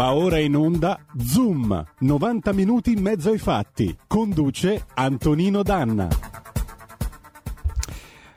[0.00, 3.94] Va ora in onda Zoom, 90 minuti in mezzo ai fatti.
[4.06, 6.08] Conduce Antonino Danna.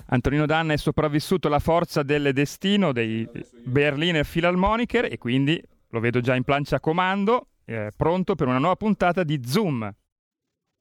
[0.08, 3.26] Antonino Danna è sopravvissuto alla forza del destino dei
[3.64, 8.76] Berliner Philharmoniker e quindi lo vedo già in plancia comando, eh, pronto per una nuova
[8.76, 9.90] puntata di Zoom.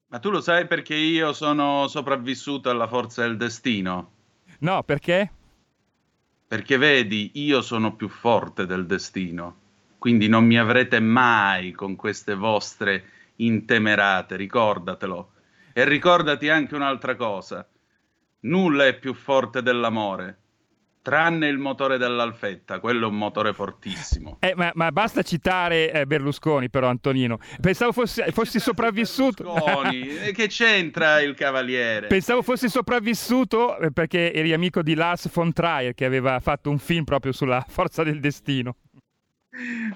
[0.08, 4.10] Ma tu lo sai perché io sono sopravvissuto alla forza del destino?
[4.58, 5.30] No, perché?
[6.44, 9.61] Perché vedi, io sono più forte del destino,
[10.02, 13.04] quindi non mi avrete mai con queste vostre
[13.36, 15.30] intemerate, ricordatelo.
[15.72, 17.64] E ricordati anche un'altra cosa,
[18.40, 20.38] nulla è più forte dell'amore,
[21.02, 24.38] tranne il motore dell'Alfetta, quello è un motore fortissimo.
[24.40, 27.38] Eh, ma, ma, basta citare eh, Berlusconi, però, Antonino.
[27.60, 29.44] Pensavo fossi, fossi sopravvissuto.
[29.44, 32.08] Berlusconi, che c'entra il cavaliere?
[32.08, 36.80] Pensavo fossi sopravvissuto eh, perché eri amico di Lars von Trier, che aveva fatto un
[36.80, 38.74] film proprio sulla forza del destino.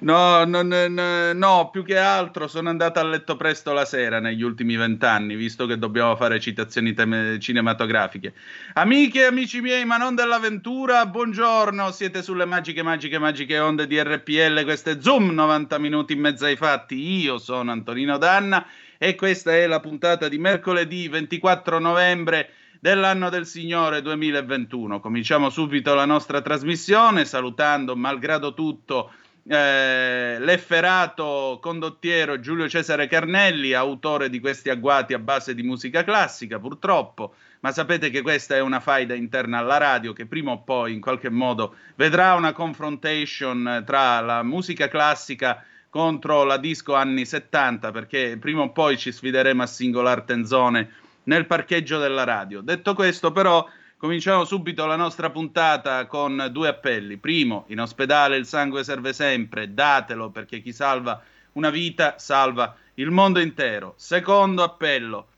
[0.01, 4.43] No, no, no, no, più che altro sono andato a letto presto la sera negli
[4.43, 8.34] ultimi vent'anni, visto che dobbiamo fare citazioni tem- cinematografiche.
[8.75, 13.99] Amiche e amici miei, ma non dell'avventura, buongiorno, siete sulle magiche, magiche, magiche onde di
[13.99, 17.23] RPL, questo è Zoom, 90 minuti in mezzo ai fatti.
[17.23, 18.67] Io sono Antonino Danna
[18.99, 25.01] e questa è la puntata di mercoledì 24 novembre dell'anno del Signore 2021.
[25.01, 29.12] Cominciamo subito la nostra trasmissione salutando, malgrado tutto,
[29.48, 36.58] eh, l'efferato condottiero Giulio Cesare Carnelli, autore di questi agguati a base di musica classica,
[36.58, 40.92] purtroppo, ma sapete che questa è una faida interna alla radio che prima o poi
[40.92, 47.91] in qualche modo vedrà una confrontation tra la musica classica contro la disco anni 70,
[47.91, 50.91] perché prima o poi ci sfideremo a singolar tenzone
[51.25, 52.60] nel parcheggio della radio.
[52.60, 53.66] Detto questo, però,
[53.98, 57.16] Cominciamo subito la nostra puntata con due appelli.
[57.16, 61.22] Primo, in ospedale il sangue serve sempre, datelo perché chi salva
[61.53, 63.94] una vita salva il mondo intero.
[63.97, 65.28] Secondo appello,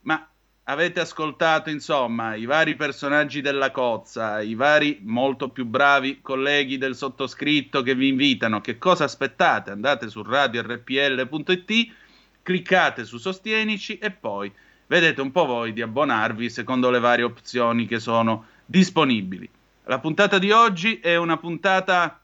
[0.00, 0.28] ma
[0.64, 6.96] avete ascoltato insomma i vari personaggi della cozza, i vari molto più bravi colleghi del
[6.96, 8.60] sottoscritto che vi invitano.
[8.60, 9.70] Che cosa aspettate?
[9.70, 11.94] Andate su radiorpl.it,
[12.42, 14.52] cliccate su Sostienici e poi
[14.88, 19.48] vedete un po' voi di abbonarvi secondo le varie opzioni che sono disponibili.
[19.84, 22.20] La puntata di oggi è una puntata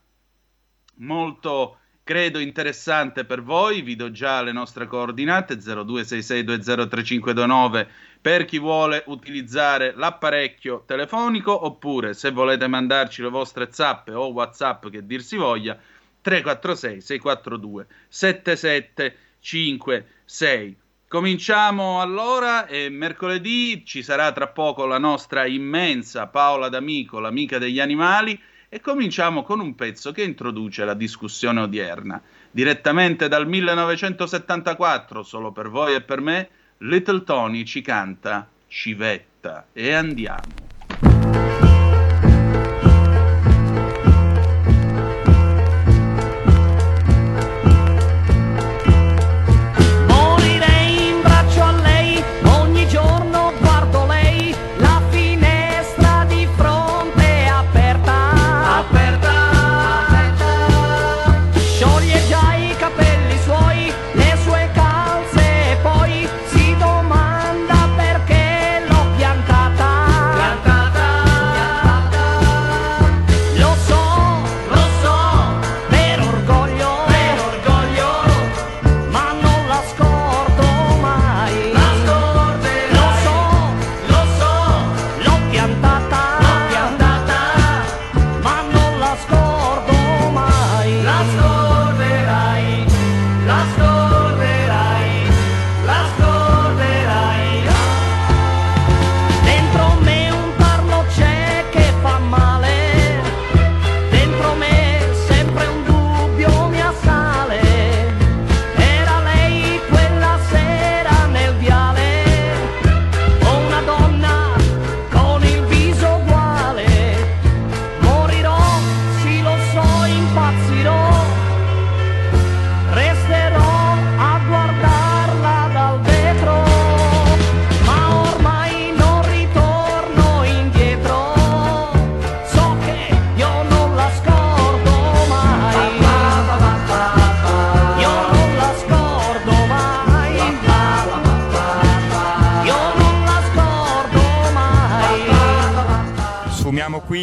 [0.96, 3.80] molto, credo, interessante per voi.
[3.82, 7.86] Vi do già le nostre coordinate 0266203529
[8.20, 14.88] per chi vuole utilizzare l'apparecchio telefonico oppure se volete mandarci le vostre zappe o WhatsApp
[14.88, 15.78] che dir si voglia
[16.20, 20.82] 346 642 7756.
[21.14, 27.78] Cominciamo allora, e mercoledì ci sarà tra poco la nostra immensa Paola D'Amico, l'amica degli
[27.78, 28.36] animali,
[28.68, 32.20] e cominciamo con un pezzo che introduce la discussione odierna.
[32.50, 36.48] Direttamente dal 1974, solo per voi e per me,
[36.78, 40.63] Little Tony ci canta Civetta e andiamo.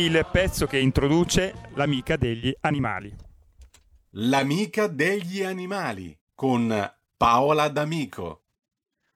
[0.06, 3.14] Il pezzo che introduce l'amica degli animali.
[4.14, 8.42] L'amica degli animali con Paola D'Amico.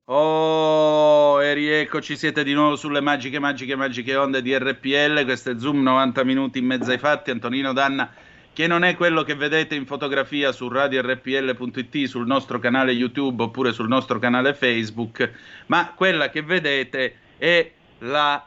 [0.05, 5.23] Oh, e rieccoci, siete di nuovo sulle magiche, magiche, magiche onde di RPL.
[5.23, 7.31] Questo è Zoom 90 minuti in mezzo ai fatti.
[7.31, 8.11] Antonino Danna,
[8.53, 13.73] che non è quello che vedete in fotografia su radiorpl.it, sul nostro canale YouTube oppure
[13.73, 15.31] sul nostro canale Facebook,
[15.65, 18.45] ma quella che vedete è la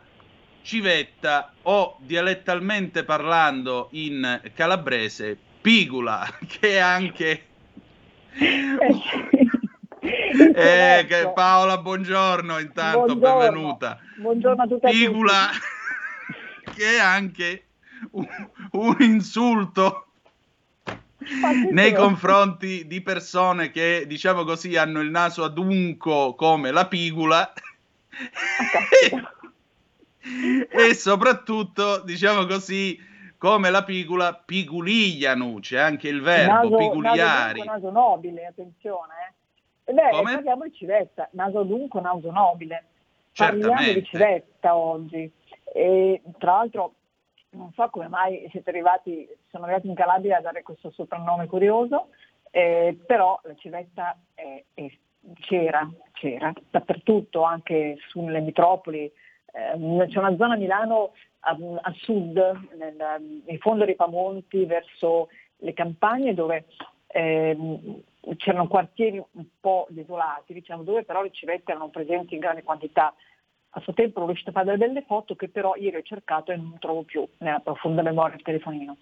[0.68, 7.46] civetta o dialettalmente parlando in calabrese pigula, che è anche...
[9.98, 13.38] eh, che Paola, buongiorno intanto, buongiorno.
[13.38, 13.98] benvenuta.
[14.16, 14.90] Buongiorno a tutti.
[14.90, 15.48] Pigula,
[16.76, 17.64] che è anche
[18.10, 18.28] un,
[18.72, 20.08] un insulto
[21.70, 27.54] nei confronti di persone che, diciamo così, hanno il naso adunco come la pigula.
[30.68, 32.98] E soprattutto, diciamo così,
[33.38, 37.58] come la pigula, piguligliano, c'è anche il verbo, naso, piguliari.
[37.60, 39.14] Naso, naso nobile, attenzione.
[39.84, 39.92] Eh.
[39.92, 40.34] Beh, come?
[40.34, 42.84] parliamo di civetta, naso dunque, naso nobile.
[43.32, 43.68] Certamente.
[43.68, 45.32] Parliamo di civetta oggi.
[45.72, 46.94] E, tra l'altro,
[47.50, 52.08] non so come mai siete arrivati, sono arrivati in Calabria a dare questo soprannome curioso,
[52.50, 54.90] eh, però la civetta è, è,
[55.40, 59.10] c'era, c'era dappertutto, anche sulle metropoli,
[59.52, 62.36] eh, c'è una zona a Milano a, a sud,
[62.76, 65.28] nel, in fondo dei Pamonti, verso
[65.58, 66.66] le campagne, dove
[67.08, 67.56] eh,
[68.36, 73.14] c'erano quartieri un po' desolati, diciamo, dove però le civette erano presenti in grande quantità.
[73.70, 76.52] A suo tempo ho riuscito a fare delle belle foto che però ieri ho cercato
[76.52, 78.96] e non trovo più nella profonda memoria del telefonino.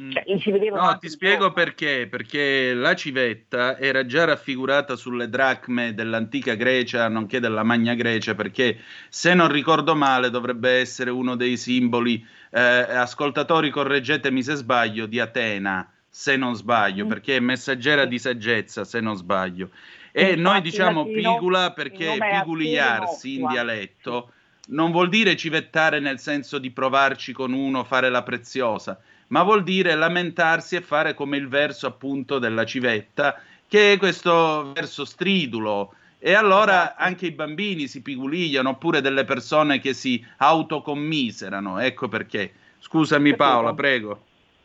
[0.00, 0.10] Mm.
[0.10, 7.08] Cioè, no, ti spiego perché, perché la civetta era già raffigurata sulle dracme dell'antica Grecia,
[7.08, 12.60] nonché della Magna Grecia, perché se non ricordo male dovrebbe essere uno dei simboli, eh,
[12.60, 17.08] ascoltatori correggetemi se sbaglio, di Atena, se non sbaglio, mm.
[17.08, 19.70] perché è messaggera di saggezza, se non sbaglio.
[20.10, 24.30] E Infatti, noi diciamo latino, pigula perché piguliarsi in dialetto
[24.66, 28.98] non vuol dire civettare nel senso di provarci con uno, fare la preziosa
[29.28, 34.72] ma vuol dire lamentarsi e fare come il verso appunto della civetta, che è questo
[34.72, 35.94] verso stridulo.
[36.18, 37.02] E allora esatto.
[37.02, 41.78] anche i bambini si piguligliano, oppure delle persone che si autocommiserano.
[41.78, 42.52] Ecco perché.
[42.78, 44.20] Scusami Paola, prego.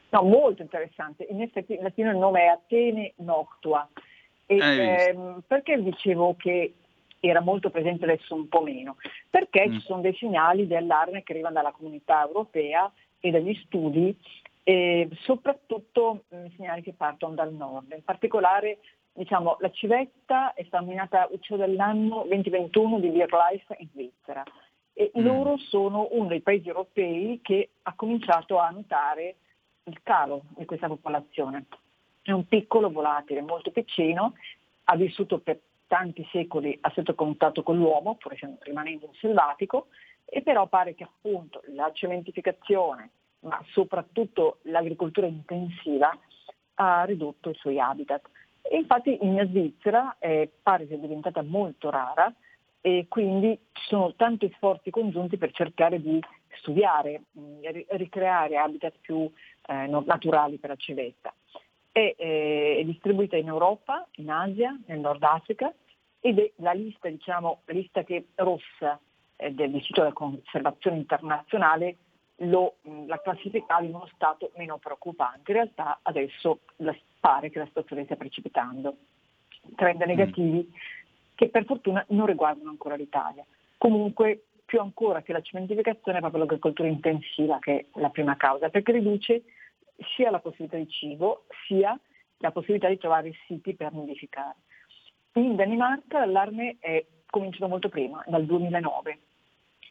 [0.09, 1.25] No, molto interessante.
[1.29, 3.87] In effetti in latino il nome è Atene Noctua.
[4.45, 6.73] E, ehm, perché dicevo che
[7.19, 8.97] era molto presente adesso un po' meno?
[9.29, 9.73] Perché mm.
[9.73, 14.17] ci sono dei segnali di allarme che arrivano dalla comunità europea e dagli studi
[14.69, 17.91] e soprattutto mh, mm, segnali che partono dal nord.
[17.91, 18.77] In particolare
[19.11, 24.43] diciamo, la civetta è stata nominata uccello dell'anno 2021 di BirdLife in Svizzera
[24.93, 25.23] e mm.
[25.23, 29.37] loro sono uno dei paesi europei che ha cominciato a notare
[29.85, 31.65] il calo di questa popolazione.
[32.21, 34.35] È un piccolo volatile, molto piccino,
[34.83, 39.87] ha vissuto per tanti secoli a stretto contatto con l'uomo, pur rimanendo un selvatico,
[40.25, 43.09] e però pare che appunto la cementificazione,
[43.41, 46.17] ma soprattutto l'agricoltura intensiva
[46.75, 48.27] ha ridotto i suoi habitat.
[48.61, 52.33] E infatti in Svizzera eh, pare sia diventata molto rara
[52.81, 56.19] e quindi ci sono tanti sforzi congiunti per cercare di
[56.59, 59.29] studiare, mh, ricreare habitat più
[59.67, 61.33] eh, naturali per la civetta.
[61.91, 65.73] È, eh, è, distribuita in Europa, in Asia, nel Nord Africa
[66.21, 68.99] ed è la lista, diciamo, la lista che rossa
[69.37, 71.95] eh, dell'Istituto della Conservazione Internazionale
[72.39, 72.75] lo,
[73.07, 75.51] la classificava in uno stato meno preoccupante.
[75.51, 76.59] In realtà adesso
[77.19, 78.95] pare che la situazione stia precipitando.
[79.75, 80.07] Trend mm.
[80.07, 80.73] negativi mm.
[81.35, 83.45] che per fortuna non riguardano ancora l'Italia.
[83.77, 88.69] Comunque più ancora che la cementificazione è proprio l'agricoltura intensiva che è la prima causa,
[88.69, 89.43] perché riduce
[90.15, 91.99] sia la possibilità di cibo sia
[92.37, 94.55] la possibilità di trovare siti per nidificare.
[95.33, 99.19] In Danimarca l'allarme è cominciato molto prima, dal 2009.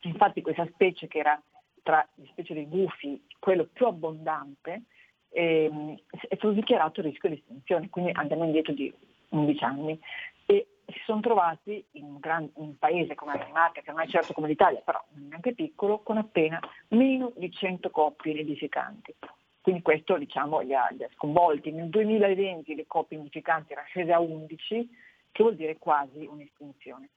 [0.02, 1.40] Infatti questa specie che era
[1.88, 4.82] tra le specie dei gufi quello più abbondante,
[5.30, 8.92] ehm, è stato dichiarato rischio di estinzione, quindi andiamo indietro di
[9.30, 9.98] 11 anni.
[10.44, 14.06] E si sono trovati in un, gran, un paese come la Danimarca, che non è
[14.06, 19.14] certo come l'Italia, però neanche piccolo, con appena meno di 100 coppie nidificanti.
[19.62, 21.70] Quindi questo diciamo, li, ha, li ha sconvolti.
[21.70, 24.90] Nel 2020 le coppie nidificanti erano scese a 11,
[25.32, 27.08] che vuol dire quasi un'estinzione.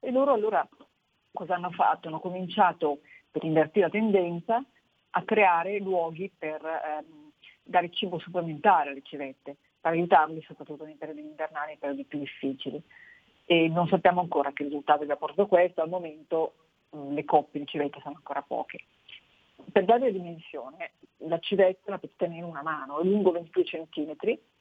[0.00, 0.68] E loro allora
[1.32, 2.08] cosa hanno fatto?
[2.08, 3.02] Hanno cominciato
[3.36, 4.64] per invertire la tendenza,
[5.10, 7.30] a creare luoghi per ehm,
[7.62, 12.82] dare cibo supplementare alle civette, per aiutarli soprattutto nei periodi invernali, nei periodi più difficili.
[13.44, 16.54] E non sappiamo ancora che risultato abbia portato questo, al momento
[16.90, 18.78] mh, le coppie di civette sono ancora poche.
[19.70, 23.64] per dare la dimensione, la civetta la potete tenere in una mano, è lungo 22
[23.64, 24.16] cm,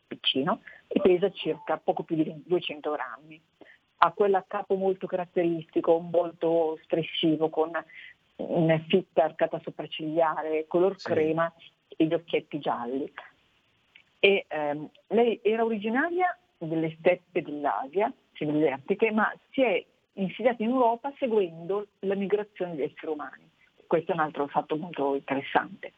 [0.05, 3.41] piccino, e pesa circa poco più di 200 grammi.
[3.97, 7.71] Ha quel capo molto caratteristico, molto espressivo, con
[8.37, 11.07] una fitta arcata sopraccigliare, color sì.
[11.07, 11.51] crema
[11.87, 13.11] e gli occhietti gialli.
[14.19, 21.13] E, ehm, lei era originaria delle steppe dell'Asia, desertiche, ma si è insediata in Europa
[21.17, 23.49] seguendo la migrazione degli esseri umani.
[23.87, 25.93] Questo è un altro fatto molto interessante.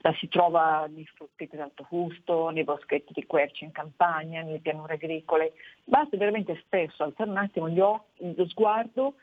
[0.00, 4.60] La si trova nei frutti di alto gusto, nei boschetti di querci in campagna, nelle
[4.60, 5.54] pianure agricole.
[5.84, 7.36] Basta veramente spesso alzare un
[7.80, 9.14] occhi, lo sguardo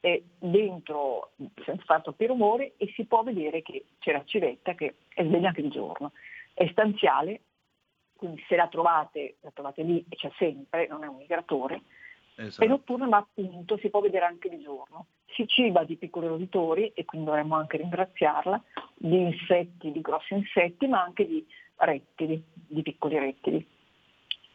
[0.00, 1.32] e dentro,
[1.64, 5.48] senza far troppi rumori, e si può vedere che c'è la civetta che è sveglia
[5.48, 6.12] anche di giorno.
[6.54, 7.40] È stanziale,
[8.16, 11.82] quindi se la trovate, la trovate lì e c'è sempre, non è un migratore,
[12.34, 12.64] esatto.
[12.64, 15.06] è notturna ma appunto si può vedere anche di giorno.
[15.26, 18.62] Si ciba di piccoli roditori e quindi dovremmo anche ringraziarla,
[18.96, 23.66] di insetti, di grossi insetti, ma anche di rettili, di piccoli rettili.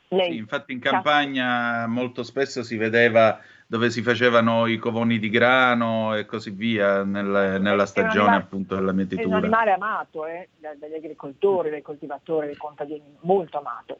[0.10, 5.30] Lei sì, infatti in campagna molto spesso si vedeva dove si facevano i covoni di
[5.30, 9.24] grano e così via nel, nella stagione animale, appunto della mietitura.
[9.24, 14.00] È un animale amato eh, dagli agricoltori, dai coltivatori, dai contadini, molto amato.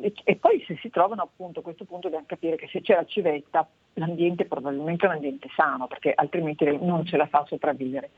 [0.00, 2.94] E, e, poi se si trovano appunto a questo punto dobbiamo capire che se c'è
[2.94, 8.10] la civetta l'ambiente probabilmente è un ambiente sano perché altrimenti non ce la fa sopravvivere.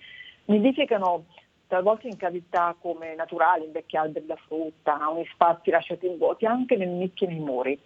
[0.45, 1.25] Nidificano
[1.67, 6.45] talvolta in cavità come naturali, in vecchi alberi da frutta, in spazi lasciati in vuoti,
[6.45, 7.81] anche nel nicchie nei muri.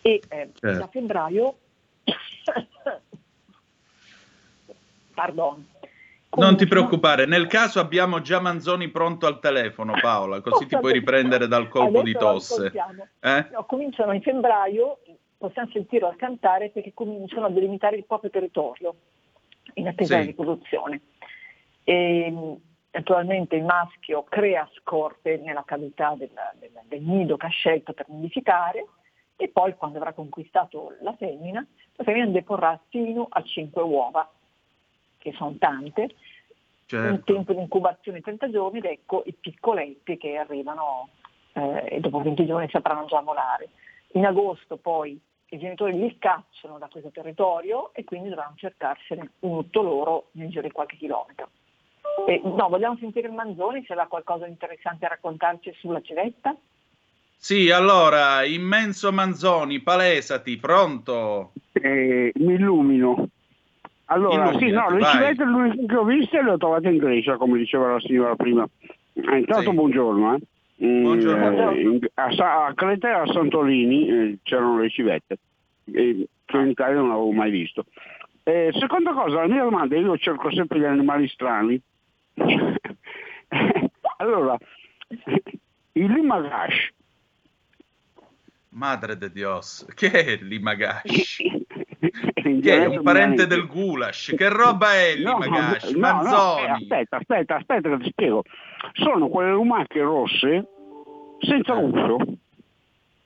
[0.00, 0.78] E eh, certo.
[0.78, 1.56] da febbraio
[5.14, 5.66] Pardon.
[6.36, 10.92] Non ti preoccupare, nel caso abbiamo già Manzoni pronto al telefono, Paola, così ti puoi
[10.92, 12.72] riprendere dal colpo di tosse.
[13.20, 13.46] Eh?
[13.52, 14.98] No, cominciano in febbraio,
[15.38, 18.94] possiamo sentirlo al cantare perché cominciano a delimitare il proprio territorio
[19.74, 20.20] in attesa sì.
[20.20, 21.00] di riproduzione.
[21.84, 22.58] E,
[22.96, 28.08] naturalmente il maschio crea scorte nella cavità del, del, del nido che ha scelto per
[28.08, 28.86] nidificare
[29.36, 31.64] e poi quando avrà conquistato la femmina,
[31.94, 34.28] la femmina deporrà fino a 5 uova,
[35.18, 36.14] che sono tante,
[36.86, 37.12] certo.
[37.12, 41.10] un tempo di incubazione 30 giorni ed ecco i piccoletti che arrivano
[41.52, 43.68] eh, e dopo 20 giorni sapranno già volare.
[44.12, 49.58] In agosto poi i genitori li scacciano da questo territorio e quindi dovranno cercarsene un
[49.58, 51.50] utto loro nel giro di qualche chilometro.
[52.26, 56.56] E, no, vogliamo sentire il Manzoni se aveva qualcosa di interessante a raccontarci sulla civetta?
[57.36, 61.52] Sì, allora, immenso Manzoni, palesati, pronto?
[61.72, 63.28] Eh, mi illumino.
[64.06, 67.36] Allora, Illuminati, sì, no, le civette l'unico che ho viste le ho trovate in Grecia,
[67.36, 68.68] come diceva la signora prima.
[69.12, 69.74] Eh, intanto sì.
[69.74, 70.40] buongiorno, eh.
[70.84, 71.70] Mm, buongiorno.
[71.72, 75.38] Eh, a, a Creta e a Santolini eh, c'erano le civette,
[75.90, 77.84] che in Italia non avevo mai visto.
[78.44, 81.80] Eh, seconda cosa, la mia domanda, io cerco sempre gli animali strani.
[84.18, 84.56] allora,
[85.92, 86.94] il limagash
[88.76, 91.38] Madre de Dios, che è l'imagash?
[92.60, 94.34] che è un parente del goulash?
[94.36, 95.92] Che roba è l'imagash?
[95.92, 98.44] No, no, no, eh, aspetta, aspetta, aspetta che ti spiego.
[98.92, 100.68] Sono quelle lumache rosse
[101.40, 101.82] senza eh.
[101.82, 102.16] uso.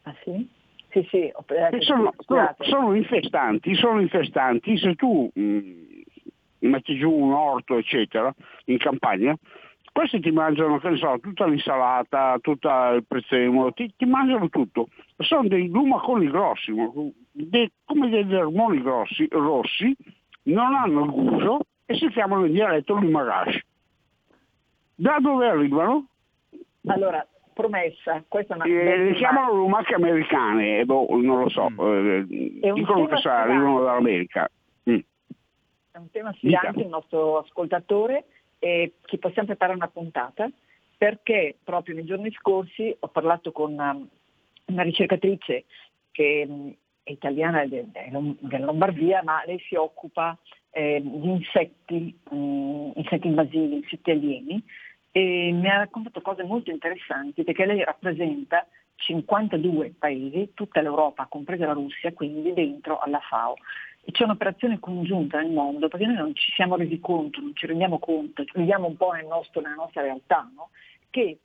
[0.03, 0.49] Ah sì?
[0.91, 1.33] Sì, sì.
[1.81, 4.79] Sono, sono, sono, infestanti, sono infestanti.
[4.79, 5.73] Se tu mh, mm,
[6.61, 8.33] metti giù un orto, eccetera,
[8.67, 9.37] in campagna,
[9.93, 14.89] questi ti mangiano, che ne so, tutta l'insalata, tutto il prezzemolo, ti, ti, mangiano tutto.
[15.19, 16.73] Sono dei lumaconi grossi,
[17.33, 19.95] dei, come degli ormoni grossi, rossi,
[20.45, 23.61] non hanno il gusto e si chiamano in dialetto lumagash.
[24.95, 26.07] Da dove arrivano?
[26.87, 28.65] Allora, promessa, questa è una...
[28.67, 31.79] Eh, li chiamano lumache americane, boh, non lo so, mm.
[31.81, 34.49] eh, dicono che sa, arrivano dall'America.
[34.89, 34.99] Mm.
[35.91, 38.25] È un tema sfidante il nostro ascoltatore
[38.61, 40.49] e che possiamo preparare una puntata
[40.97, 43.99] perché proprio nei giorni scorsi ho parlato con una,
[44.67, 45.65] una ricercatrice
[46.13, 46.69] che mm,
[47.03, 50.37] è italiana della Lombardia, ma lei si occupa
[50.71, 54.63] eh, di insetti, mh, mm, insetti invasivi, insetti alieni,
[55.11, 61.65] e mi ha raccontato cose molto interessanti perché lei rappresenta 52 paesi, tutta l'Europa, compresa
[61.65, 63.55] la Russia, quindi dentro alla FAO
[64.03, 67.67] e c'è un'operazione congiunta nel mondo perché noi non ci siamo resi conto, non ci
[67.67, 70.71] rendiamo conto, viviamo un po' nel nostro, nella nostra realtà, no?
[71.11, 71.39] che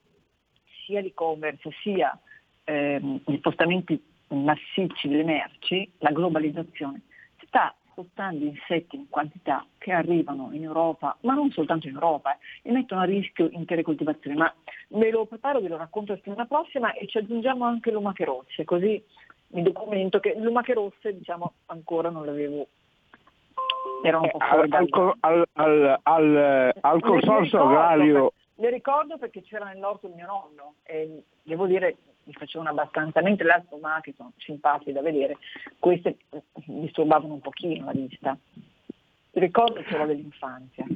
[0.84, 2.18] sia l'e-commerce sia
[2.64, 7.02] ehm, gli spostamenti massicci delle merci, la globalizzazione,
[7.46, 12.68] sta spostando insetti in quantità che arrivano in Europa, ma non soltanto in Europa, eh,
[12.68, 14.36] e mettono a rischio intere coltivazioni.
[14.36, 14.52] Ma
[14.88, 18.64] ve lo preparo, ve lo racconto la settimana prossima e ci aggiungiamo anche l'umache rosse,
[18.64, 19.02] così
[19.48, 22.66] mi documento che lumache rosse diciamo ancora non le avevo
[24.02, 28.32] Era un po' fuori al, al, al, al, al consorzio agrario...
[28.58, 33.46] Le ricordo perché c'era nell'orto il mio nonno e devo dire mi facevano abbastanza, mentre
[33.46, 35.36] le altre che sono simpatiche da vedere,
[35.78, 36.16] queste
[36.64, 38.36] disturbavano un pochino la vista.
[39.32, 40.86] Ricordo solo dell'infanzia.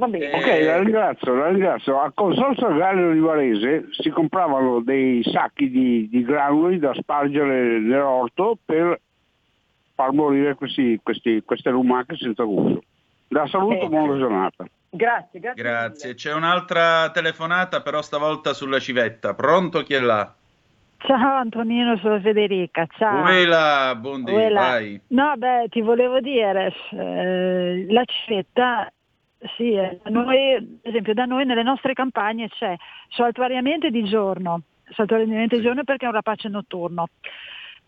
[0.00, 0.32] Va bene.
[0.32, 2.00] Ok, la ringrazio, la ringrazio.
[2.00, 8.56] Al consorzio agrario di Varese si compravano dei sacchi di, di granuli da spargere nell'orto
[8.64, 8.98] per
[9.94, 12.82] far morire questi, questi, queste lumache senza gusto.
[13.28, 14.64] Da saluto, eh, buona giornata.
[14.88, 15.62] Grazie, grazie.
[15.62, 16.14] Grazie.
[16.14, 19.34] C'è un'altra telefonata, però stavolta sulla civetta.
[19.34, 20.34] Pronto chi è là?
[20.96, 22.86] Ciao Antonino, sono Federica.
[22.96, 23.22] Ciao.
[23.22, 24.98] Uela, buondì, vai.
[25.08, 28.90] No, beh, ti volevo dire, eh, la civetta,
[29.56, 32.76] sì, eh, noi, ad esempio da noi nelle nostre campagne c'è
[33.08, 37.06] saltuariamente di giorno, saltuariamente di giorno perché è un rapace notturno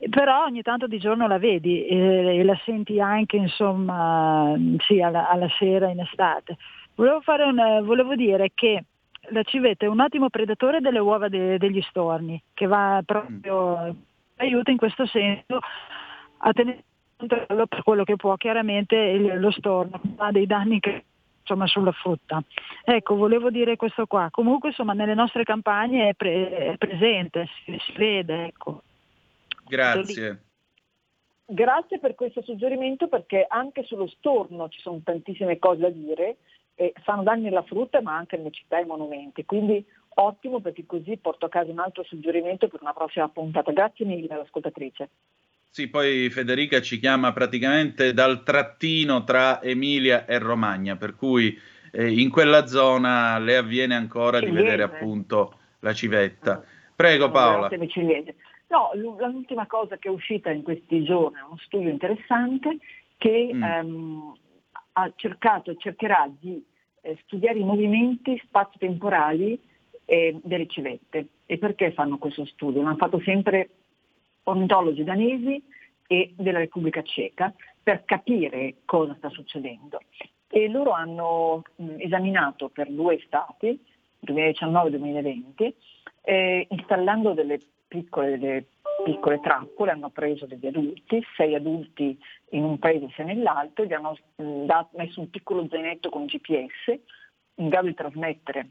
[0.09, 5.29] però ogni tanto di giorno la vedi e, e la senti anche insomma sì, alla,
[5.29, 6.57] alla, sera in estate.
[6.95, 8.85] Volevo, un, volevo, dire che
[9.31, 13.97] la civetta è un ottimo predatore delle uova de, degli storni, che va proprio, mm.
[14.37, 15.61] aiuta in questo senso
[16.39, 16.83] a tenere
[17.17, 21.05] controllo per quello che può chiaramente lo storno, ha dei danni che
[21.43, 22.43] insomma, sulla frutta.
[22.85, 24.29] Ecco, volevo dire questo qua.
[24.31, 28.47] Comunque insomma nelle nostre campagne è, pre, è presente, si, si vede.
[28.47, 28.83] Ecco.
[29.67, 30.43] Grazie.
[31.45, 36.37] Grazie per questo suggerimento perché anche sullo storno ci sono tantissime cose da dire
[36.75, 39.45] e fanno danni alla frutta ma anche alle città e ai monumenti.
[39.45, 39.85] Quindi
[40.15, 43.71] ottimo perché così porto a casa un altro suggerimento per una prossima puntata.
[43.73, 45.11] Grazie mille all'ascoltatrice.
[45.75, 51.59] Sì, poi Federica ci chiama praticamente dal trattino tra Emilia e Romagna, per cui
[51.93, 54.55] eh, in quella zona le avviene ancora Cilliese.
[54.55, 56.59] di vedere appunto la civetta.
[56.59, 56.63] Ah.
[56.95, 57.71] Prego Paola.
[58.69, 62.77] No, l'ultima cosa che è uscita in questi giorni è uno studio interessante
[63.17, 63.63] che mm.
[63.63, 64.35] ehm,
[64.93, 66.63] ha cercato e cercherà di
[67.01, 69.59] eh, studiare i movimenti spazio-temporali
[70.05, 71.29] eh, delle civette.
[71.47, 72.83] E perché fanno questo studio?
[72.83, 73.71] L'hanno fatto sempre
[74.45, 75.63] ornitologi danesi
[76.07, 77.53] e della Repubblica Ceca
[77.83, 80.01] per capire cosa sta succedendo.
[80.49, 83.81] E loro hanno mh, esaminato per due stati,
[84.27, 85.73] 2019-2020,
[86.23, 88.67] eh, installando delle piccole, delle
[89.05, 92.17] piccole trappole, hanno preso degli adulti, sei adulti
[92.51, 96.27] in un paese e sei nell'altro, gli hanno mm, dato, messo un piccolo zainetto con
[96.27, 96.99] GPS
[97.57, 98.69] in grado di trasmettere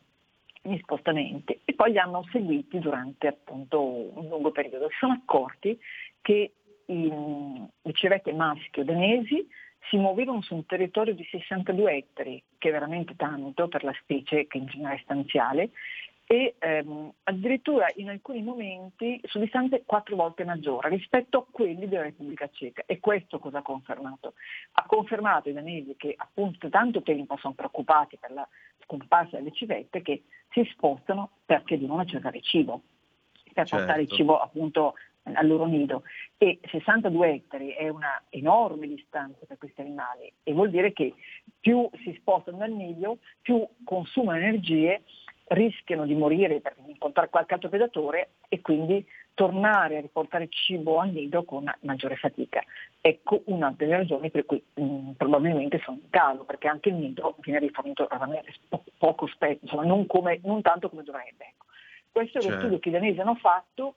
[0.62, 4.90] gli spostamenti e poi li hanno seguiti durante appunto un lungo periodo.
[4.90, 5.78] Si sono accorti
[6.22, 6.54] che
[6.86, 7.12] i,
[7.82, 9.48] le civette maschio danesi
[9.90, 14.46] si muovevano su un territorio di 62 ettari, che è veramente tanto per la specie
[14.48, 15.72] che in genere è stanziale,
[16.32, 22.04] e ehm, addirittura in alcuni momenti su distanze quattro volte maggiori rispetto a quelli della
[22.04, 22.84] Repubblica Ceca.
[22.86, 24.36] E questo cosa ha confermato?
[24.74, 28.48] Ha confermato i danesi che appunto tanto tempo sono preoccupati per la
[28.92, 32.82] scomparsa delle civette che si spostano perché devono cercare cibo,
[33.54, 33.78] per certo.
[33.78, 36.04] portare il cibo appunto al loro nido
[36.38, 41.14] e 62 ettari è una enorme distanza per questi animali e vuol dire che
[41.60, 45.04] più si spostano dal nido, più consumano energie
[45.50, 51.12] rischiano di morire per incontrare qualche altro predatore e quindi tornare a riportare cibo al
[51.12, 52.64] nido con maggiore fatica.
[53.00, 56.96] Ecco una delle ragioni per cui mh, mm, probabilmente sono in calo, perché anche il
[56.96, 58.08] nido viene rifornito
[58.68, 61.46] po- poco spesso, insomma non, come, non, tanto come dovrebbe.
[61.46, 61.66] Ecco.
[62.12, 62.62] Questo è lo certo.
[62.62, 63.96] studio che i danesi hanno fatto,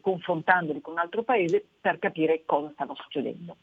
[0.00, 3.56] confrontandoli con un altro paese, per capire cosa stava succedendo.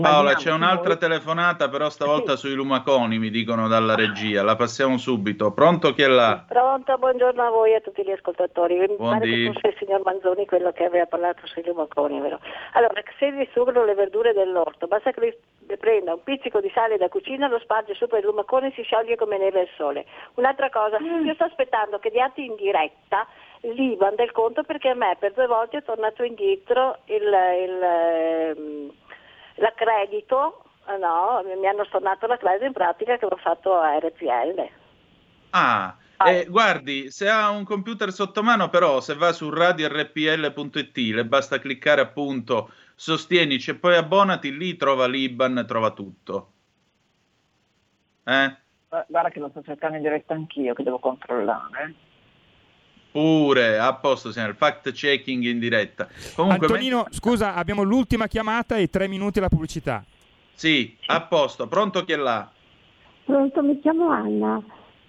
[0.00, 0.98] Paola, c'è un'altra voi...
[0.98, 2.46] telefonata, però stavolta sì.
[2.46, 4.42] sui lumaconi, mi dicono dalla regia.
[4.42, 5.52] La passiamo subito.
[5.52, 6.44] Pronto chi è là?
[6.48, 8.78] Pronto, buongiorno a voi e a tutti gli ascoltatori.
[8.78, 9.18] Mi Buondì.
[9.18, 12.40] pare che fosse il signor Manzoni quello che aveva parlato sui lumaconi, vero?
[12.72, 17.08] Allora, se distruggono le verdure dell'orto, basta che le prenda un pizzico di sale da
[17.08, 20.06] cucina, lo sparge sopra il lumacone e si scioglie come neve al sole.
[20.34, 21.26] Un'altra cosa, mm.
[21.26, 23.26] io sto aspettando che diate in diretta
[23.60, 27.22] l'IBAN del conto perché a me per due volte è tornato indietro il...
[27.22, 28.90] il ehm,
[29.56, 34.68] l'accredito, eh, no, mi hanno stornato la classe in pratica che avevo fatto a RPL.
[35.50, 36.30] Ah, ah.
[36.30, 41.58] Eh, guardi, se ha un computer sotto mano, però, se va su radiorpl.it, le basta
[41.58, 46.52] cliccare appunto sostienici e poi abbonati, lì trova l'IBAN, trova tutto.
[48.24, 48.56] Eh?
[49.06, 51.94] Guarda che lo sto cercando in diretta anch'io, che devo controllare.
[53.10, 56.08] Pure, a posto, signore, fact checking in diretta.
[56.34, 57.12] Comunque, Antonino, me...
[57.12, 60.04] scusa, abbiamo l'ultima chiamata e tre minuti la pubblicità.
[60.52, 61.66] Sì, a posto.
[61.66, 62.50] Pronto chi è là?
[63.24, 64.62] Pronto, mi chiamo Anna.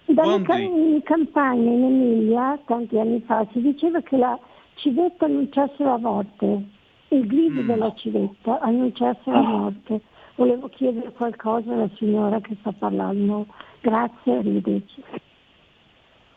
[0.06, 4.38] Dalle cam- campagne in Emilia, tanti anni fa, si diceva che la
[4.76, 6.62] civetta annunciasse la morte,
[7.08, 7.66] il grido mm.
[7.66, 10.00] della civetta annunciasse la morte.
[10.36, 13.46] volevo chiedere qualcosa alla signora che sta parlando.
[13.80, 15.02] Grazie, arrivederci.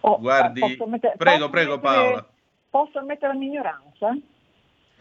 [0.01, 2.27] Oh, Guardi, mettere, prego, prego mettere, Paola.
[2.69, 4.17] Posso ammettere la mia ignoranza?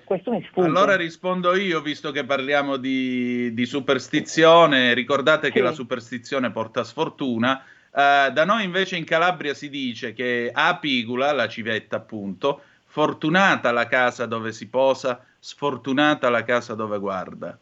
[0.04, 0.66] Questo mi sfugge.
[0.66, 4.92] Allora rispondo io, visto che parliamo di, di superstizione.
[4.92, 5.52] Ricordate sì.
[5.52, 7.62] che la superstizione porta sfortuna.
[7.92, 13.70] Uh, da noi invece in Calabria si dice che a Pigula, la civetta appunto, fortunata
[13.70, 17.56] la casa dove si posa, sfortunata la casa dove guarda.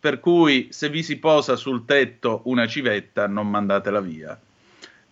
[0.00, 4.38] Per cui se vi si posa sul tetto una civetta, non mandatela via.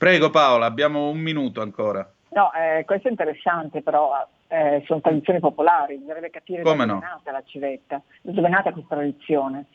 [0.01, 2.11] Prego Paola, abbiamo un minuto ancora.
[2.31, 7.07] No, eh, questo è interessante, però eh, sono tradizioni popolari, bisognerebbe capire Come dove no?
[7.07, 9.67] è nata la civetta, dove è nata questa tradizione,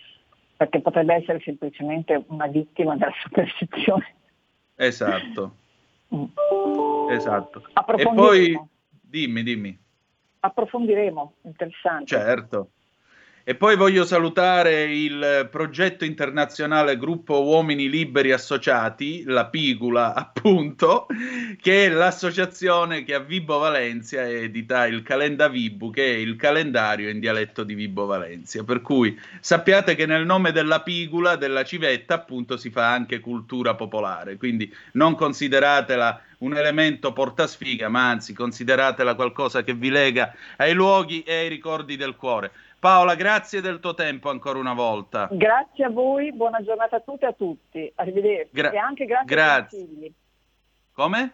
[0.58, 4.16] perché potrebbe essere semplicemente una vittima della superstizione.
[4.74, 5.58] Esatto.
[6.16, 6.24] Mm.
[7.12, 7.62] Esatto.
[7.96, 8.60] E poi
[8.90, 9.80] dimmi, dimmi.
[10.40, 12.08] Approfondiremo, interessante.
[12.08, 12.70] Certo.
[13.48, 21.06] E poi voglio salutare il progetto internazionale Gruppo Uomini Liberi Associati, la Pigula appunto,
[21.62, 27.08] che è l'associazione che a Vibo Valencia edita il Calenda Vibu, che è il calendario
[27.08, 28.64] in dialetto di Vibo Valencia.
[28.64, 33.76] Per cui sappiate che nel nome della Pigula, della civetta, appunto si fa anche cultura
[33.76, 40.74] popolare, quindi non consideratela un elemento portasfiga, ma anzi consideratela qualcosa che vi lega ai
[40.74, 42.52] luoghi e ai ricordi del cuore.
[42.86, 45.28] Paola, grazie del tuo tempo ancora una volta.
[45.32, 47.92] Grazie a voi, buona giornata a tutte e a tutti.
[47.96, 48.52] Arrivederci.
[48.52, 49.80] Gra- e anche grazie, grazie.
[49.80, 50.14] ai consigli.
[50.92, 51.34] Come?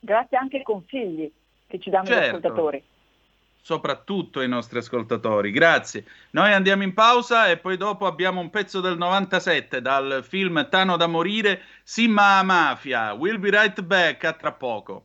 [0.00, 1.30] Grazie anche ai consigli
[1.68, 2.22] che ci danno certo.
[2.22, 2.84] gli ascoltatori.
[3.60, 5.52] Soprattutto ai nostri ascoltatori.
[5.52, 6.06] Grazie.
[6.32, 10.96] Noi andiamo in pausa e poi dopo abbiamo un pezzo del 97 dal film Tano
[10.96, 13.12] da morire, Simma Mafia.
[13.12, 15.04] We'll be right back a tra poco.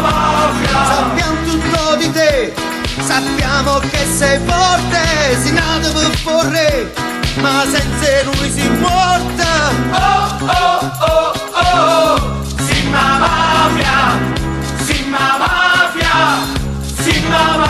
[0.00, 0.84] Mafia.
[0.94, 2.54] Sappiamo tutto di te,
[3.00, 6.92] sappiamo che sei forte, si nato per porre,
[7.40, 9.70] ma senza lui si morta.
[9.90, 14.18] Oh, oh, oh, oh, Simma Mafia,
[14.84, 16.12] Simma Mafia,
[17.02, 17.63] Simma Mafia.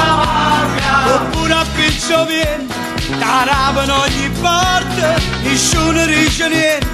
[0.00, 1.14] Simma Mafia.
[1.14, 2.66] Oppure a piccio viene,
[3.18, 6.86] taravano ogni parte, nessuno dice niente,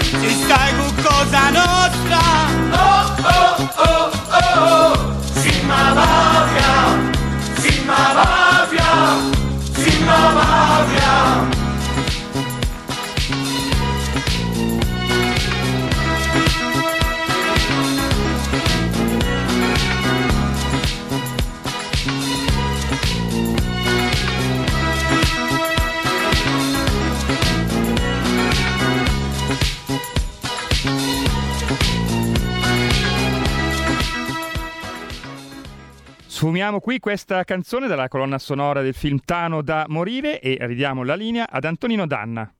[0.00, 2.20] si stai con cosa nostra.
[2.70, 4.10] Oh, oh, oh,
[4.58, 6.98] oh, Simma Mafia,
[7.58, 8.84] Simma Mafia,
[9.74, 11.53] Simma Mafia.
[36.44, 41.14] Sfumiamo qui questa canzone dalla colonna sonora del film Tano da morire e ridiamo la
[41.14, 42.54] linea ad Antonino Danna.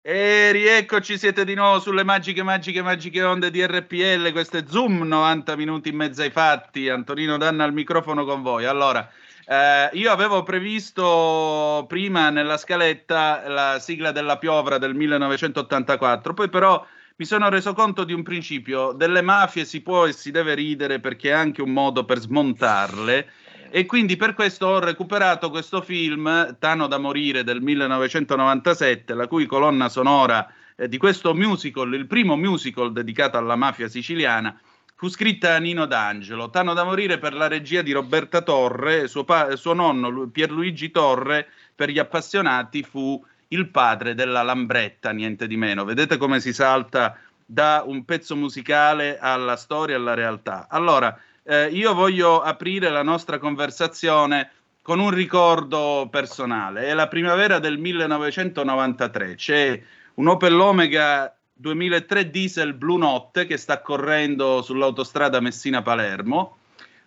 [0.00, 4.30] E rieccoci, siete di nuovo sulle magiche, magiche, magiche onde di RPL.
[4.30, 6.88] Questo è Zoom, 90 minuti in mezzo ai fatti.
[6.88, 8.66] Antonino Danna al microfono con voi.
[8.66, 9.10] Allora,
[9.46, 16.86] eh, io avevo previsto prima nella scaletta la sigla della piovra del 1984, poi però
[17.20, 18.92] mi sono reso conto di un principio.
[18.92, 23.28] Delle mafie si può e si deve ridere perché è anche un modo per smontarle
[23.70, 29.46] e quindi per questo ho recuperato questo film Tano da morire del 1997, la cui
[29.46, 34.56] colonna sonora eh, di questo musical, il primo musical dedicato alla mafia siciliana,
[34.94, 36.50] fu scritta da Nino D'Angelo.
[36.50, 41.48] Tano da morire per la regia di Roberta Torre, suo, pa- suo nonno Pierluigi Torre
[41.74, 45.84] per gli appassionati fu il padre della Lambretta, niente di meno.
[45.84, 50.66] Vedete come si salta da un pezzo musicale alla storia alla realtà.
[50.68, 54.50] Allora, eh, io voglio aprire la nostra conversazione
[54.82, 56.86] con un ricordo personale.
[56.86, 59.34] È la primavera del 1993.
[59.34, 59.82] C'è
[60.14, 66.56] un Opel Omega 2003 diesel blu notte che sta correndo sull'autostrada Messina-Palermo.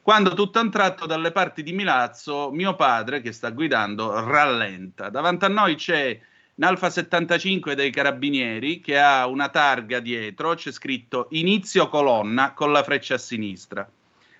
[0.01, 5.09] Quando tutto a un tratto dalle parti di Milazzo, mio padre che sta guidando rallenta.
[5.09, 6.19] Davanti a noi c'è
[6.61, 12.71] un Alfa 75 dei carabinieri che ha una targa dietro, c'è scritto inizio colonna con
[12.71, 13.89] la freccia a sinistra.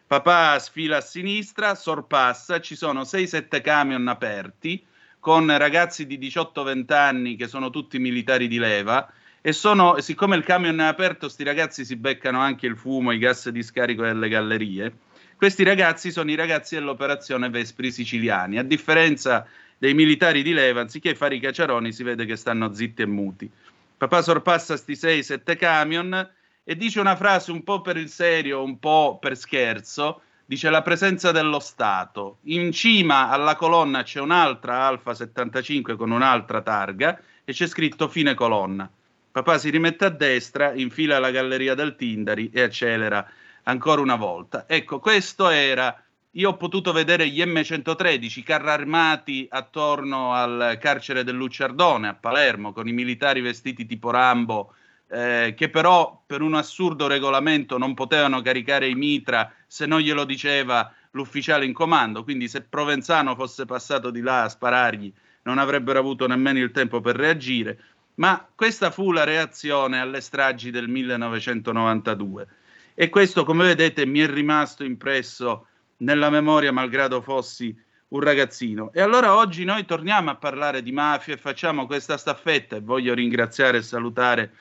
[0.05, 4.85] Papà sfila a sinistra, sorpassa, ci sono 6-7 camion aperti
[5.19, 10.43] con ragazzi di 18-20 anni che sono tutti militari di leva e sono, siccome il
[10.43, 14.29] camion è aperto, questi ragazzi si beccano anche il fumo, i gas di scarico delle
[14.29, 14.93] gallerie.
[15.35, 19.47] Questi ragazzi sono i ragazzi dell'operazione Vespri siciliani, a differenza
[19.81, 23.49] dei militari di leva, anziché fare i cacciaroni, si vede che stanno zitti e muti.
[23.97, 26.29] Papà sorpassa sti 6-7 camion
[26.63, 30.83] e dice una frase un po' per il serio, un po' per scherzo, dice la
[30.83, 32.37] presenza dello Stato.
[32.43, 38.35] In cima alla colonna c'è un'altra Alfa 75 con un'altra targa e c'è scritto fine
[38.35, 38.87] colonna.
[39.31, 43.27] Papà si rimette a destra, infila la galleria del Tindari e accelera
[43.63, 44.65] ancora una volta.
[44.67, 46.03] Ecco, questo era.
[46.35, 52.71] Io ho potuto vedere gli M113, carri armati attorno al carcere del Lucciardone a Palermo,
[52.71, 54.73] con i militari vestiti tipo Rambo
[55.09, 60.23] eh, che però per un assurdo regolamento non potevano caricare i mitra se non glielo
[60.23, 65.13] diceva l'ufficiale in comando, quindi se Provenzano fosse passato di là a sparargli
[65.43, 67.77] non avrebbero avuto nemmeno il tempo per reagire,
[68.15, 72.47] ma questa fu la reazione alle stragi del 1992
[72.93, 75.65] e questo come vedete mi è rimasto impresso
[76.01, 77.75] nella memoria malgrado fossi
[78.09, 78.91] un ragazzino.
[78.93, 83.13] E allora oggi noi torniamo a parlare di mafia e facciamo questa staffetta e voglio
[83.13, 84.51] ringraziare e salutare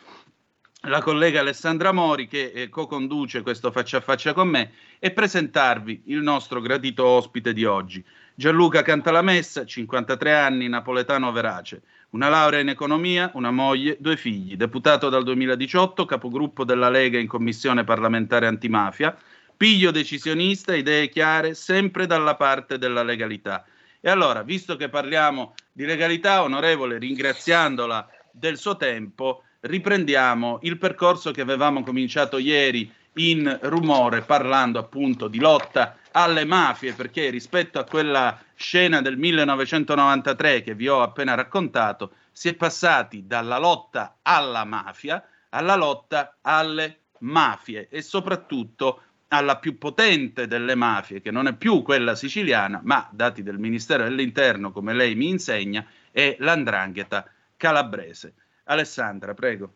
[0.84, 6.04] la collega Alessandra Mori che eh, co-conduce questo faccia a faccia con me e presentarvi
[6.06, 8.02] il nostro gradito ospite di oggi.
[8.34, 15.10] Gianluca Cantalamessa, 53 anni, napoletano verace, una laurea in economia, una moglie, due figli, deputato
[15.10, 19.14] dal 2018, capogruppo della Lega in commissione parlamentare antimafia,
[19.60, 23.62] piglio decisionista, idee chiare, sempre dalla parte della legalità.
[24.00, 31.30] E allora, visto che parliamo di legalità, onorevole, ringraziandola del suo tempo, riprendiamo il percorso
[31.30, 37.84] che avevamo cominciato ieri in rumore parlando appunto di lotta alle mafie perché rispetto a
[37.84, 44.64] quella scena del 1993 che vi ho appena raccontato si è passati dalla lotta alla
[44.64, 51.54] mafia alla lotta alle mafie e soprattutto alla più potente delle mafie che non è
[51.54, 58.34] più quella siciliana ma dati del Ministero dell'Interno come lei mi insegna è l'andrangheta calabrese
[58.70, 59.72] Alessandra, prego.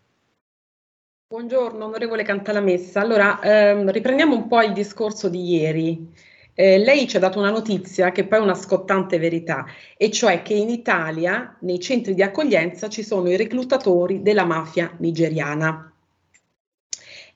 [1.26, 3.00] Buongiorno, onorevole Cantalamessa.
[3.00, 6.12] Allora, ehm, riprendiamo un po' il discorso di ieri.
[6.54, 9.64] Eh, lei ci ha dato una notizia che poi è una scottante verità,
[9.96, 14.94] e cioè che in Italia, nei centri di accoglienza, ci sono i reclutatori della mafia
[14.98, 15.92] nigeriana.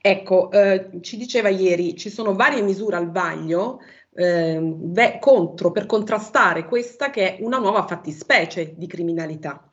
[0.01, 3.81] Ecco, eh, ci diceva ieri, ci sono varie misure al vaglio
[4.15, 9.67] eh, contro, per contrastare questa che è una nuova fattispecie di criminalità.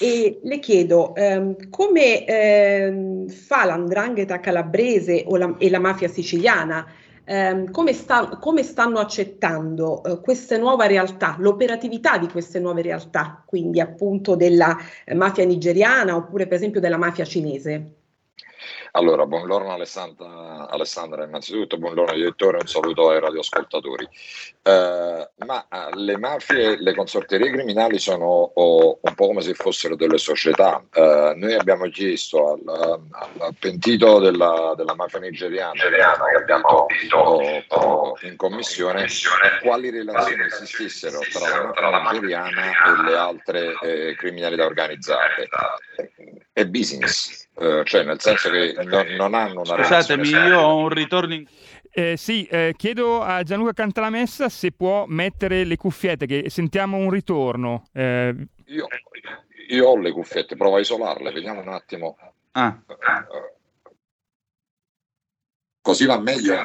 [0.00, 6.86] E le chiedo ehm, come ehm, fa l'andrangheta calabrese la, e la mafia siciliana?
[7.24, 13.42] Ehm, come, sta, come, stanno accettando eh, queste nuove realtà, l'operatività di queste nuove realtà,
[13.46, 18.03] quindi appunto della eh, mafia nigeriana oppure per esempio della mafia cinese?
[18.96, 24.08] Allora, buongiorno Alessandra, Alessandra, innanzitutto buongiorno direttore, un saluto ai radioascoltatori.
[24.62, 29.96] Eh, ma eh, le mafie, le consorterie criminali sono oh, un po' come se fossero
[29.96, 30.80] delle società.
[30.92, 33.00] Eh, noi abbiamo chiesto al,
[33.38, 39.08] al pentito della, della, mafia nigeriana, nigeriana che abbiamo visto oh, oh, in commissione,
[39.60, 41.18] quali relazioni esistessero
[41.74, 45.48] tra la mafia nigeriana e le altre eh, criminalità organizzate.
[46.52, 50.88] È business eh, cioè nel senso che non, non hanno una Scusatemi, io ho un
[50.88, 51.46] ritorno in...
[51.96, 57.10] Eh, sì, eh, chiedo a Gianluca Cantalamessa se può mettere le cuffiette, che sentiamo un
[57.10, 57.86] ritorno.
[57.92, 58.34] Eh...
[58.66, 58.88] Io,
[59.68, 62.18] io, ho le cuffiette, provo a isolarle, vediamo un attimo.
[62.52, 62.76] Ah.
[65.80, 66.64] Così va meglio?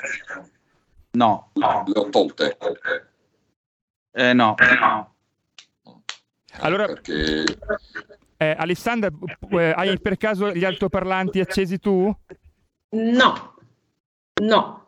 [1.11, 1.51] No.
[1.53, 2.57] Le ho tolte?
[4.11, 4.55] Eh no.
[4.79, 5.15] no.
[6.61, 7.43] Allora, perché
[8.41, 9.09] eh, Alessandra,
[9.51, 12.09] eh, hai per caso gli altoparlanti accesi tu?
[12.91, 13.55] No,
[14.41, 14.87] no.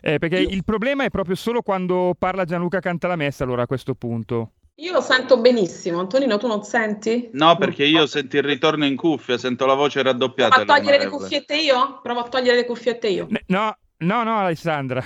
[0.00, 0.48] Eh, perché io...
[0.50, 4.52] il problema è proprio solo quando parla Gianluca Cantalamessa, allora a questo punto.
[4.76, 5.98] Io lo sento benissimo.
[5.98, 7.30] Antonino, tu non senti?
[7.32, 10.54] No, perché io sento il ritorno in cuffia, sento la voce raddoppiata.
[10.54, 11.98] Provo a togliere le cuffiette io?
[12.00, 13.26] Provo a togliere le cuffiette io.
[13.46, 15.04] No, no, no, Alessandra.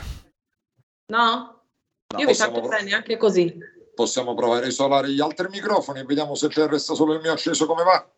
[1.07, 1.63] No?
[2.07, 6.05] no io vi sento bene anche così possiamo provare a isolare gli altri microfoni e
[6.05, 8.09] vediamo se c'è resta solo il mio acceso come va.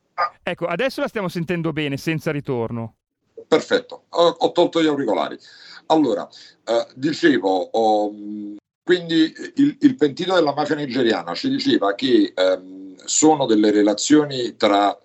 [0.42, 2.94] Ecco, adesso la stiamo sentendo bene, senza ritorno.
[3.48, 5.36] Perfetto, ho, ho tolto gli auricolari.
[5.86, 6.28] Allora,
[6.64, 8.12] eh, dicevo, oh,
[8.84, 14.96] quindi il, il, pentito della mafia nigeriana ci diceva che ehm, sono delle relazioni tra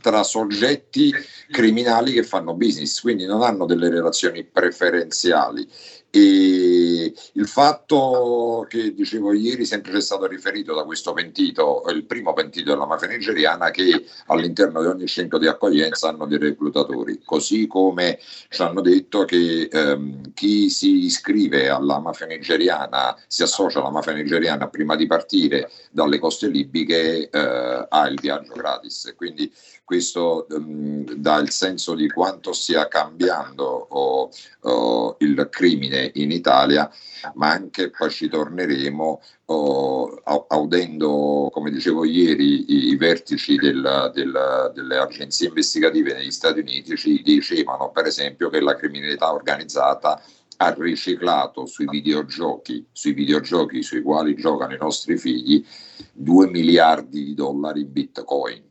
[0.00, 1.12] tra soggetti
[1.50, 5.68] criminali che fanno business, quindi non hanno delle relazioni preferenziali.
[6.16, 12.32] E il fatto che dicevo ieri sempre c'è stato riferito da questo pentito, il primo
[12.32, 17.66] pentito della mafia nigeriana, che all'interno di ogni centro di accoglienza hanno dei reclutatori, così
[17.66, 23.90] come ci hanno detto che ehm, chi si iscrive alla mafia nigeriana, si associa alla
[23.90, 29.12] mafia nigeriana prima di partire dalle coste libiche, eh, ha il viaggio gratis.
[29.14, 29.52] Quindi
[29.86, 34.30] questo um, dà il senso di quanto stia cambiando oh,
[34.62, 36.90] oh, il crimine in Italia,
[37.34, 44.96] ma anche poi ci torneremo oh, audendo, come dicevo ieri, i, vertici del, del, delle
[44.96, 50.20] agenzie investigative negli Stati Uniti ci dicevano per esempio che la criminalità organizzata
[50.58, 55.64] ha riciclato sui videogiochi, sui videogiochi sui quali giocano i nostri figli,
[56.12, 58.65] 2 miliardi di dollari in bitcoin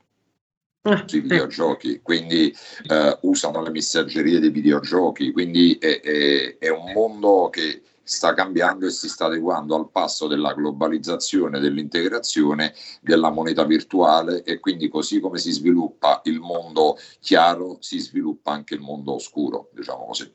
[1.07, 2.55] sui videogiochi, quindi
[2.87, 8.85] eh, usano le messaggerie dei videogiochi, quindi è, è, è, un mondo che sta cambiando
[8.85, 15.19] e si sta adeguando al passo della globalizzazione, dell'integrazione della moneta virtuale e quindi così
[15.19, 20.31] come si sviluppa il mondo chiaro, si sviluppa anche il mondo oscuro, diciamo così.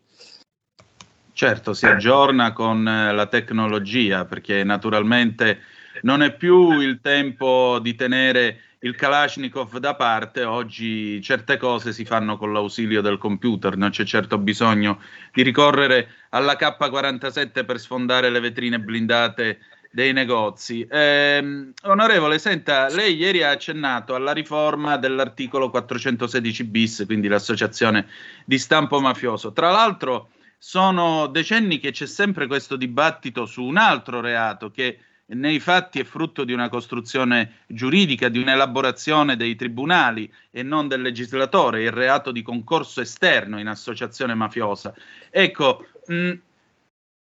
[1.33, 5.61] Certo, si aggiorna con eh, la tecnologia perché naturalmente
[6.03, 12.05] non è più il tempo di tenere il Kalashnikov da parte, oggi certe cose si
[12.05, 15.01] fanno con l'ausilio del computer, non c'è certo bisogno
[15.33, 19.59] di ricorrere alla K47 per sfondare le vetrine blindate
[19.91, 20.87] dei negozi.
[20.89, 28.07] Eh, onorevole, senta, lei ieri ha accennato alla riforma dell'articolo 416 bis, quindi l'associazione
[28.47, 29.53] di stampo mafioso.
[29.53, 34.99] Tra l'altro sono decenni che c'è sempre questo dibattito su un altro reato che
[35.33, 41.03] nei fatti è frutto di una costruzione giuridica, di un'elaborazione dei tribunali e non del
[41.03, 44.95] legislatore, il reato di concorso esterno in associazione mafiosa.
[45.31, 46.33] Ecco, mh,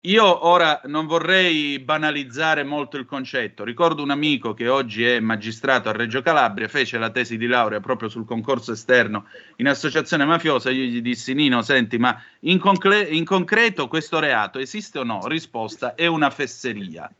[0.07, 3.65] io ora non vorrei banalizzare molto il concetto.
[3.65, 7.81] Ricordo un amico che oggi è magistrato a Reggio Calabria, fece la tesi di laurea
[7.81, 10.71] proprio sul concorso esterno in associazione mafiosa.
[10.71, 15.27] Io gli dissi: Nino, senti, ma in, concle- in concreto questo reato esiste o no?
[15.27, 17.11] Risposta: è una fesseria.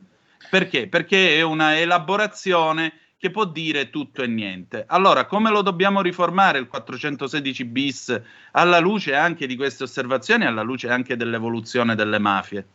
[0.49, 0.87] Perché?
[0.87, 4.85] Perché è una elaborazione che può dire tutto e niente.
[4.87, 10.61] Allora, come lo dobbiamo riformare il 416 bis alla luce anche di queste osservazioni, alla
[10.61, 12.65] luce anche dell'evoluzione delle mafie?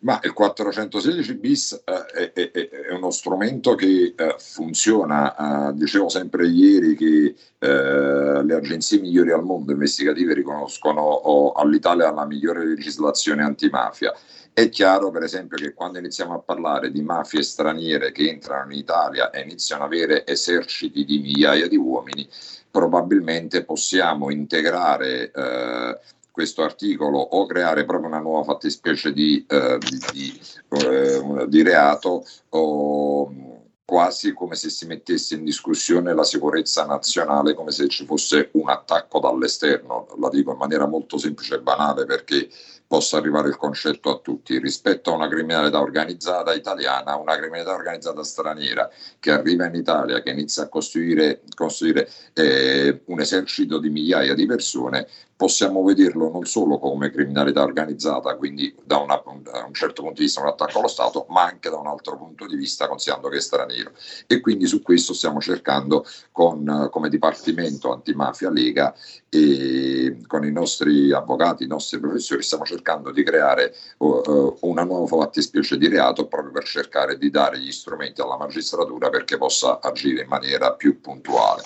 [0.00, 6.08] Ma il 416 bis eh, è, è, è, uno strumento che eh, funziona, eh, dicevo
[6.08, 12.66] sempre ieri che eh, le agenzie migliori al mondo investigative riconoscono oh, all'Italia la migliore
[12.66, 14.12] legislazione antimafia
[14.58, 18.78] è chiaro, per esempio, che quando iniziamo a parlare di mafie straniere che entrano in
[18.78, 22.26] Italia e iniziano ad avere eserciti di migliaia di uomini,
[22.70, 25.98] probabilmente possiamo integrare eh,
[26.30, 30.40] questo articolo o creare proprio una nuova fattispecie di, eh, di, di,
[30.70, 33.30] eh, di reato o
[33.86, 38.70] quasi come se si mettesse in discussione la sicurezza nazionale, come se ci fosse un
[38.70, 40.08] attacco dall'esterno.
[40.18, 42.48] La dico in maniera molto semplice e banale perché
[42.86, 48.22] possa arrivare il concetto a tutti, rispetto a una criminalità organizzata italiana, una criminalità organizzata
[48.22, 54.34] straniera che arriva in Italia, che inizia a costruire, costruire eh, un esercito di migliaia
[54.34, 60.00] di persone, possiamo vederlo non solo come criminalità organizzata, quindi da, una, da, un certo
[60.02, 62.88] punto di vista un attacco allo Stato, ma anche da un altro punto di vista
[62.88, 63.90] considerando che è straniero.
[64.26, 68.94] E quindi su questo stiamo cercando con, come Dipartimento Antimafia Lega
[69.28, 75.06] e con i nostri avvocati, i nostri professori, stiamo cercando di creare uh, una nuova
[75.06, 80.22] fattispecie di reato proprio per cercare di dare gli strumenti alla magistratura perché possa agire
[80.22, 81.62] in maniera più puntuale.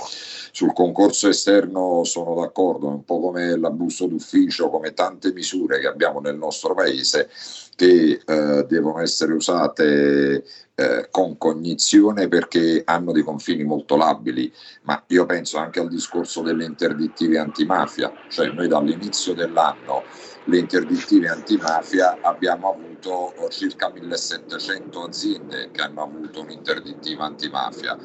[0.52, 5.86] Sul concorso esterno sono d'accordo, è un po' come l'abuso d'ufficio, come tante misure che
[5.86, 7.28] abbiamo nel nostro paese
[7.76, 10.44] che eh, devono essere usate
[10.74, 14.52] eh, con cognizione perché hanno dei confini molto labili,
[14.82, 20.02] ma io penso anche al discorso delle interdittive antimafia, cioè noi dall'inizio dell'anno
[20.44, 27.96] le interdittive antimafia abbiamo avuto circa 1700 aziende che hanno avuto un'interdittiva antimafia.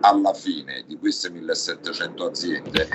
[0.00, 2.88] Alla fine di queste 1700 aziende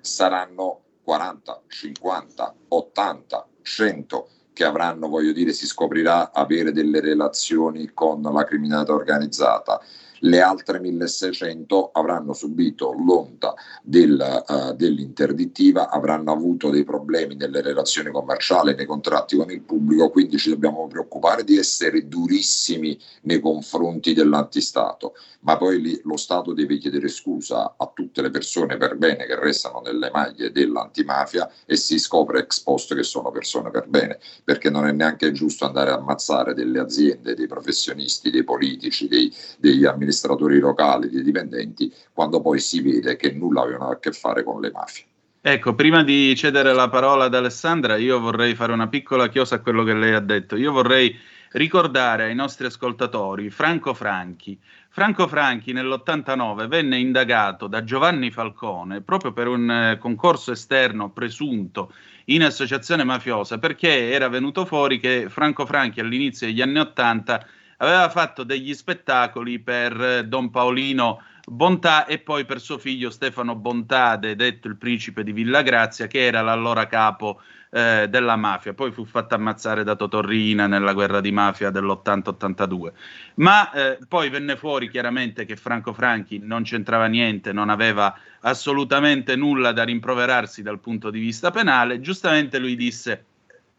[0.00, 8.20] saranno 40, 50, 80, 100 che avranno, voglio dire, si scoprirà avere delle relazioni con
[8.20, 9.80] la criminalità organizzata
[10.20, 18.10] le altre 1600 avranno subito l'onta del, uh, dell'interdittiva, avranno avuto dei problemi nelle relazioni
[18.10, 24.14] commerciali, nei contratti con il pubblico, quindi ci dobbiamo preoccupare di essere durissimi nei confronti
[24.14, 29.24] dell'antistato, ma poi lì lo Stato deve chiedere scusa a tutte le persone per bene
[29.24, 34.18] che restano nelle maglie dell'antimafia e si scopre ex post che sono persone per bene,
[34.42, 39.32] perché non è neanche giusto andare a ammazzare delle aziende, dei professionisti, dei politici, dei,
[39.58, 44.12] degli amministratori amministratori locali, dei dipendenti, quando poi si vede che nulla avevano a che
[44.12, 45.04] fare con le mafie.
[45.40, 49.60] Ecco, prima di cedere la parola ad Alessandra, io vorrei fare una piccola chiosa a
[49.60, 50.56] quello che lei ha detto.
[50.56, 51.16] Io vorrei
[51.52, 54.58] ricordare ai nostri ascoltatori Franco Franchi.
[54.90, 61.92] Franco Franchi nell'89 venne indagato da Giovanni Falcone proprio per un eh, concorso esterno presunto
[62.26, 67.46] in associazione mafiosa perché era venuto fuori che Franco Franchi all'inizio degli anni 80
[67.78, 73.54] aveva fatto degli spettacoli per eh, Don Paolino Bontà e poi per suo figlio Stefano
[73.54, 78.74] Bontade, detto il principe di Villa Grazia, che era l'allora capo eh, della mafia.
[78.74, 82.92] Poi fu fatto ammazzare da Totorrina nella guerra di mafia dell'80-82.
[83.36, 89.34] Ma eh, poi venne fuori chiaramente che Franco Franchi non c'entrava niente, non aveva assolutamente
[89.34, 92.00] nulla da rimproverarsi dal punto di vista penale.
[92.00, 93.24] Giustamente lui disse: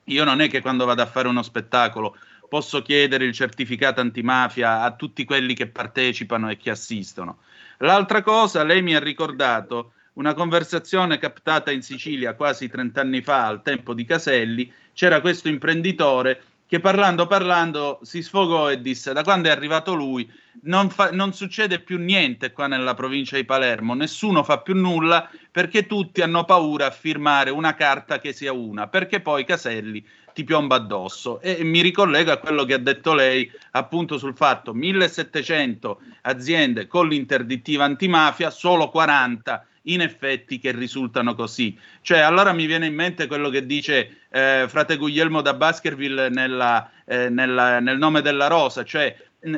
[0.06, 2.18] Io non è che quando vado a fare uno spettacolo
[2.50, 7.38] posso chiedere il certificato antimafia a tutti quelli che partecipano e che assistono.
[7.78, 13.46] L'altra cosa, lei mi ha ricordato una conversazione captata in Sicilia quasi 30 anni fa,
[13.46, 19.24] al tempo di Caselli, c'era questo imprenditore che parlando parlando si sfogò e disse da
[19.24, 20.32] quando è arrivato lui
[20.64, 25.28] non, fa, non, succede più niente qua nella provincia di Palermo, nessuno fa più nulla
[25.50, 30.06] perché tutti hanno paura a firmare una carta che sia una, perché poi Caselli
[30.40, 31.42] ti piomba addosso.
[31.42, 37.10] E mi ricollego a quello che ha detto lei appunto sul fatto 1700 aziende con
[37.10, 41.78] l'interdittiva antimafia, solo 40 in effetti che risultano così.
[42.02, 46.90] Cioè, allora mi viene in mente quello che dice eh, frate Guglielmo da Baskerville nella,
[47.06, 49.14] eh, nella, nel nome della rosa, cioè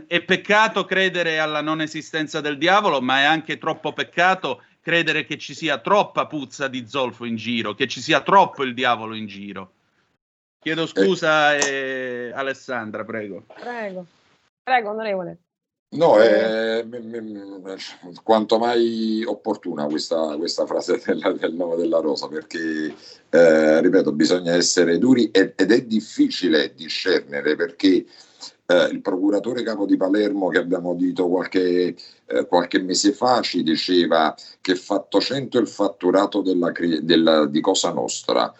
[0.07, 5.37] è peccato credere alla non esistenza del diavolo, ma è anche troppo peccato credere che
[5.37, 9.27] ci sia troppa puzza di zolfo in giro, che ci sia troppo il diavolo in
[9.27, 9.73] giro.
[10.61, 13.45] Chiedo scusa, eh, Alessandra, prego.
[13.47, 14.05] Prego,
[14.61, 15.39] prego, onorevole.
[15.93, 16.85] No, è
[18.21, 22.93] quanto mai opportuna questa, questa frase della, del nome della rosa, perché,
[23.29, 28.05] eh, ripeto, bisogna essere duri ed, ed è difficile discernere perché
[28.67, 31.95] eh, il procuratore capo di Palermo che abbiamo udito qualche,
[32.27, 37.91] eh, qualche mese fa ci diceva che fatto 100 il fatturato della, della, di Cosa
[37.91, 38.53] Nostra,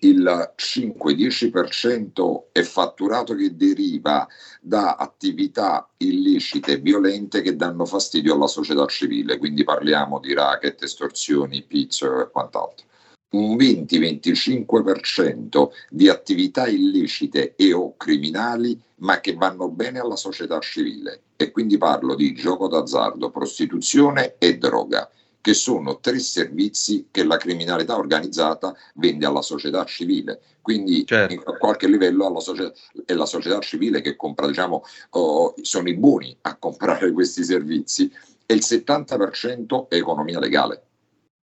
[0.00, 4.26] il 5-10% è fatturato che deriva
[4.60, 10.82] da attività illecite e violente che danno fastidio alla società civile, quindi parliamo di racket,
[10.82, 12.86] estorsioni, pizzo e quant'altro.
[13.30, 21.22] Un 20-25% di attività illecite e o criminali, ma che vanno bene alla società civile.
[21.36, 25.10] E quindi parlo di gioco d'azzardo, prostituzione e droga
[25.40, 30.40] che sono tre servizi che la criminalità organizzata vende alla società civile.
[30.60, 31.50] Quindi certo.
[31.50, 32.72] a qualche livello società,
[33.04, 38.12] è la società civile che compra, diciamo, oh, sono i buoni a comprare questi servizi
[38.44, 40.82] e il 70% è economia legale.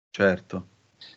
[0.09, 0.67] Certo.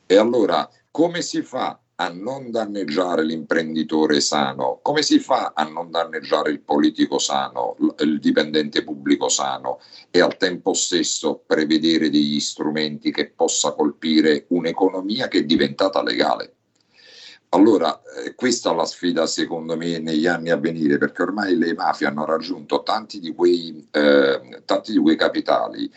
[0.07, 4.79] E allora come si fa a non danneggiare l'imprenditore sano?
[4.83, 9.81] Come si fa a non danneggiare il politico sano, il dipendente pubblico sano
[10.11, 16.53] e al tempo stesso prevedere degli strumenti che possa colpire un'economia che è diventata legale?
[17.51, 21.75] Allora, eh, questa è la sfida secondo me negli anni a venire, perché ormai le
[21.75, 25.91] mafie hanno raggiunto tanti di quei, eh, tanti di quei capitali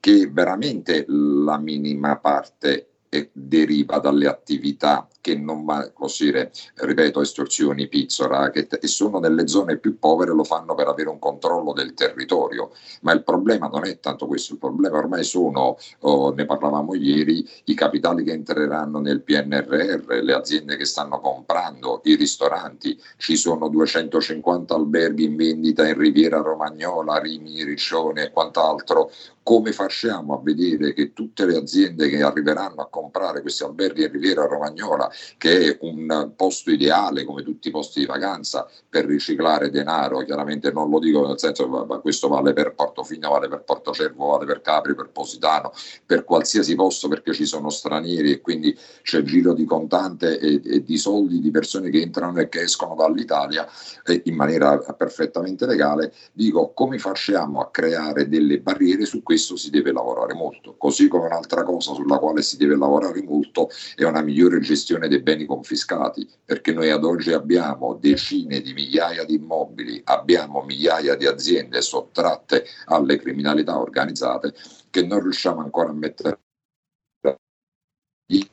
[0.00, 2.93] che veramente la minima parte
[3.32, 6.30] deriva dalle attività che non così,
[6.74, 11.18] ripeto, estorsioni, pizzo, racket e sono nelle zone più povere lo fanno per avere un
[11.18, 12.72] controllo del territorio.
[13.00, 17.48] Ma il problema non è tanto questo, il problema ormai sono, oh, ne parlavamo ieri,
[17.64, 23.68] i capitali che entreranno nel PNRR, le aziende che stanno comprando, i ristoranti, ci sono
[23.68, 29.10] 250 alberghi in vendita in Riviera Romagnola, Rimini, Riccione e quant'altro.
[29.44, 34.10] Come facciamo a vedere che tutte le aziende che arriveranno a comprare questi alberghi in
[34.10, 39.68] Riviera Romagnola che è un posto ideale come tutti i posti di vacanza per riciclare
[39.68, 44.28] denaro, chiaramente non lo dico nel senso che questo vale per Portofino, vale per Portocervo,
[44.28, 45.72] vale per Capri, per Positano,
[46.06, 50.82] per qualsiasi posto perché ci sono stranieri e quindi c'è giro di contante e, e
[50.82, 53.68] di soldi di persone che entrano e che escono dall'Italia
[54.06, 59.70] eh, in maniera perfettamente legale, dico come facciamo a creare delle barriere, su questo si
[59.70, 64.22] deve lavorare molto, così come un'altra cosa sulla quale si deve lavorare molto è una
[64.22, 70.00] migliore gestione dei beni confiscati, perché noi ad oggi abbiamo decine di migliaia di immobili,
[70.04, 74.54] abbiamo migliaia di aziende sottratte alle criminalità organizzate
[74.90, 76.38] che non riusciamo ancora a mettere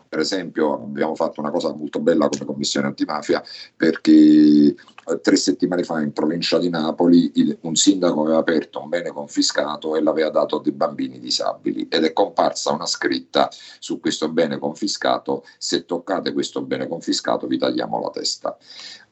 [0.09, 3.41] per esempio abbiamo fatto una cosa molto bella come commissione antimafia
[3.73, 4.75] perché eh,
[5.21, 9.95] tre settimane fa in provincia di Napoli il, un sindaco aveva aperto un bene confiscato
[9.95, 13.49] e l'aveva dato a dei bambini disabili ed è comparsa una scritta
[13.79, 18.57] su questo bene confiscato se toccate questo bene confiscato vi tagliamo la testa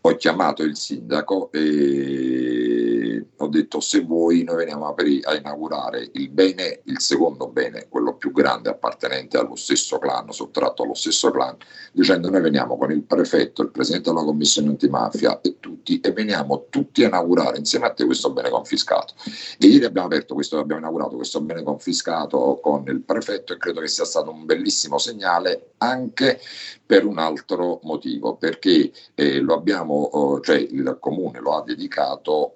[0.02, 6.82] ho chiamato il sindaco e ho detto se vuoi noi veniamo a, inaugurare il bene,
[6.84, 11.56] il secondo bene, quello più grande appartenente allo stesso clan, sottratto allo stesso clan,
[11.92, 16.68] dicendo noi veniamo con il prefetto, il presidente della commissione antimafia e tutti e veniamo
[16.70, 19.14] tutti a inaugurare insieme a te questo bene confiscato.
[19.58, 23.82] E ieri abbiamo aperto questo, abbiamo inaugurato questo bene confiscato con il prefetto e credo
[23.82, 26.40] che sia stato un bellissimo segnale anche
[26.86, 32.54] per un altro motivo, perché eh, lo abbiamo, oh, cioè il comune lo ha dedicato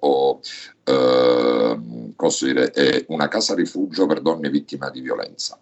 [0.84, 1.78] eh,
[2.40, 5.58] dire, è una casa rifugio per donne vittime di violenza.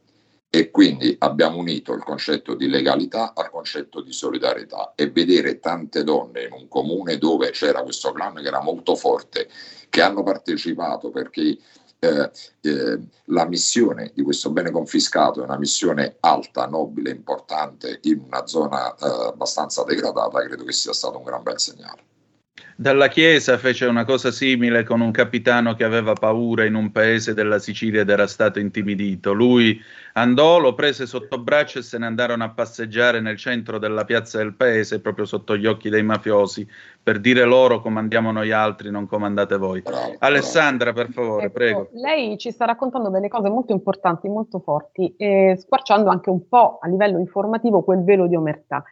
[0.55, 6.05] E quindi abbiamo unito il concetto di legalità al concetto di solidarietà e vedere tante
[6.05, 9.49] donne in un comune dove c'era questo clan che era molto forte,
[9.89, 11.57] che hanno partecipato perché
[12.03, 12.31] eh,
[12.63, 18.45] eh, la missione di questo bene confiscato è una missione alta, nobile, importante in una
[18.47, 22.03] zona eh, abbastanza degradata, credo che sia stato un gran bel segnale.
[22.75, 27.35] Dalla Chiesa fece una cosa simile con un capitano che aveva paura in un paese
[27.35, 29.33] della Sicilia ed era stato intimidito.
[29.33, 29.79] Lui
[30.15, 34.39] andò, lo prese sotto braccio e se ne andarono a passeggiare nel centro della piazza
[34.39, 36.67] del paese, proprio sotto gli occhi dei mafiosi,
[37.03, 39.83] per dire loro comandiamo noi altri, non comandate voi.
[40.19, 41.89] Alessandra, per favore, ecco, prego.
[41.93, 46.79] Lei ci sta raccontando delle cose molto importanti, molto forti, e squarciando anche un po'
[46.81, 48.83] a livello informativo quel velo di omertà.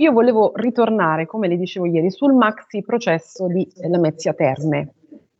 [0.00, 4.94] Io volevo ritornare, come le dicevo ieri, sul maxi processo di Lamezia Terme.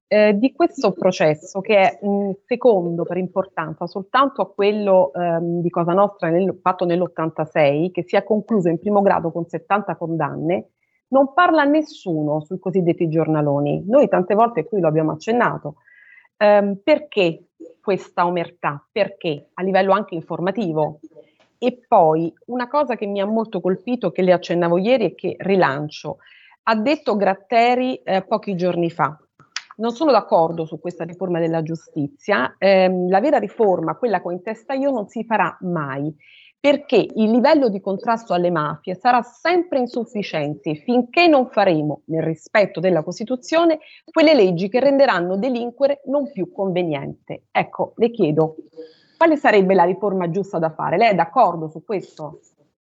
[0.07, 5.71] Eh, di questo processo, che è mh, secondo per importanza soltanto a quello ehm, di
[5.71, 10.73] Cosa Nostra nel, fatto nell'86, che si è concluso in primo grado con 70 condanne,
[11.09, 13.83] non parla nessuno sui cosiddetti giornaloni.
[13.87, 15.77] Noi tante volte qui lo abbiamo accennato.
[16.37, 17.47] Ehm, perché
[17.81, 18.87] questa omertà?
[18.93, 19.49] Perché?
[19.55, 21.01] A livello anche informativo.
[21.63, 25.37] E poi una cosa che mi ha molto colpito, che le accennavo ieri e che
[25.39, 26.17] rilancio,
[26.63, 29.15] ha detto Gratteri eh, pochi giorni fa.
[29.77, 34.31] Non sono d'accordo su questa riforma della giustizia, eh, la vera riforma, quella che ho
[34.31, 36.11] in testa io, non si farà mai,
[36.59, 42.81] perché il livello di contrasto alle mafie sarà sempre insufficiente finché non faremo, nel rispetto
[42.81, 43.81] della Costituzione,
[44.11, 47.45] quelle leggi che renderanno delinquere non più conveniente.
[47.51, 48.57] Ecco, le chiedo,
[49.21, 50.97] quale sarebbe la riforma giusta da fare?
[50.97, 52.41] Lei è d'accordo su questo?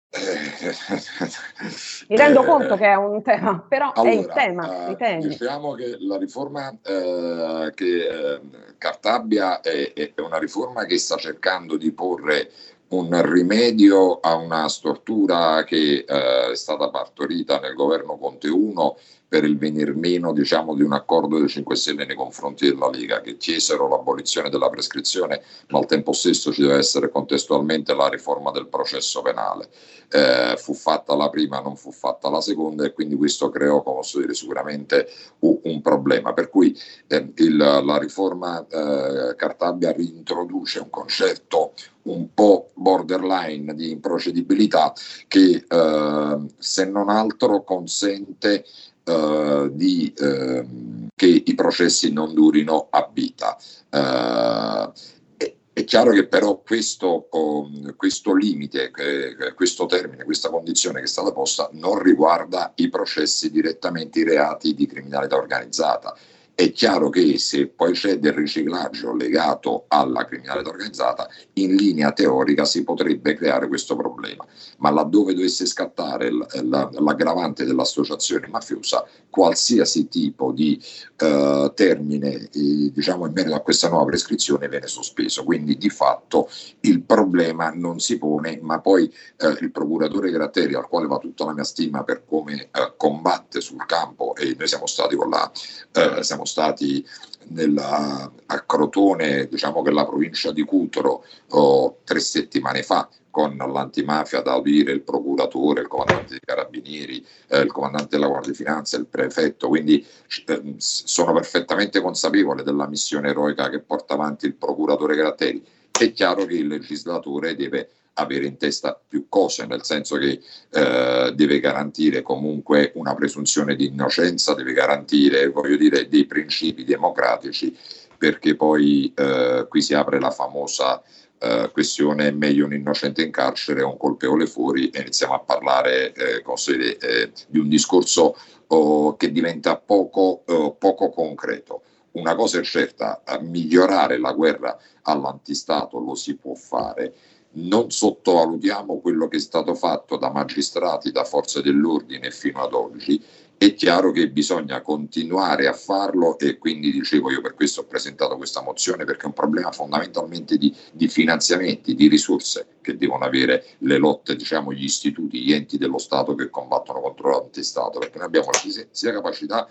[2.09, 4.89] Mi rendo eh, conto che è un tema, però allora, è il tema.
[4.89, 8.49] Uh, diciamo che la riforma uh, che uh,
[8.79, 12.51] Cartabia è, è, una riforma che sta cercando di porre
[12.89, 18.97] un rimedio a una stortura che è stata partorita nel governo Conte 1
[19.35, 23.21] per il venir meno diciamo, di un accordo dei 5 Stelle nei confronti della Lega,
[23.21, 28.53] che chiesero l'abolizione della prescrizione, ma al tempo stesso ci deve essere contestualmente la riforma
[28.53, 29.71] del processo penale.
[30.09, 33.97] Eh, fu fatta la prima, non fu fatta la seconda e quindi questo creò, come
[33.97, 35.09] posso dire, sicuramente
[35.41, 36.33] un, problema.
[36.33, 36.73] Per cui
[37.09, 41.73] eh, il, la riforma eh, Cartabia rintroduce un concetto
[42.03, 44.93] un po' borderline di improcedibilità
[45.27, 48.65] che eh, se non altro consente
[49.05, 53.57] uh, di, uh, che i processi non durino a vita.
[53.91, 54.93] Uh,
[55.37, 61.05] è, è, chiaro che però questo, um, questo limite, eh, questo termine, questa condizione che
[61.05, 66.17] è stata posta non riguarda i processi direttamente i reati di criminalità organizzata
[66.57, 72.65] è chiaro che se poi c'è del riciclaggio legato alla criminalità organizzata, in linea teorica
[72.65, 74.47] si potrebbe creare questo problema,
[74.79, 80.81] ma laddove dovesse scattare l'aggravante dell'associazione mafiosa, qualsiasi tipo di
[81.17, 85.45] eh, termine eh, diciamo in merito a questa nuova prescrizione viene sospeso.
[85.45, 86.49] Quindi di fatto
[86.81, 91.45] il problema non si pone, ma poi eh, il procuratore Gratteri, al quale va tutta
[91.45, 95.51] la mia stima per come eh, combatte sul campo, e noi siamo stati con la
[95.93, 97.05] eh, siamo stati
[97.49, 104.43] nella, a Crotone, diciamo che la provincia di Cutro, oh, tre settimane fa con l'antimafia
[104.43, 108.97] da audire il procuratore, il comandante dei carabinieri, eh, il comandante della Guardia di Finanza,
[108.97, 110.07] il prefetto, quindi
[110.47, 115.61] eh, sono perfettamente consapevole della missione eroica che porta avanti il procuratore Gratteri.
[115.91, 121.33] È chiaro che il legislatore deve avere in testa più cose, nel senso che eh,
[121.35, 127.77] deve garantire comunque una presunzione di innocenza, deve garantire, voglio dire, dei principi democratici,
[128.17, 131.03] perché poi eh, qui si apre la famosa
[131.45, 136.13] eh, questione meglio un innocente in carcere o un colpevole fuori e iniziamo a parlare
[136.13, 138.37] eh, dire, eh, di un discorso
[138.69, 141.83] oh, che diventa poco, oh, poco concreto
[142.15, 147.15] una cosa è certa, migliorare la guerra all'antistato lo si può fare,
[147.57, 153.23] non sottovalutiamo quello che è stato fatto da magistrati, da forze dell'ordine fino ad oggi.
[153.57, 158.37] È chiaro che bisogna continuare a farlo e quindi dicevo io per questo ho presentato
[158.37, 163.65] questa mozione perché è un problema fondamentalmente di, di finanziamenti, di risorse che devono avere
[163.79, 168.27] le lotte, diciamo gli istituti, gli enti dello Stato che combattono contro l'antistato, perché noi
[168.27, 168.51] abbiamo
[168.91, 169.69] sia capacità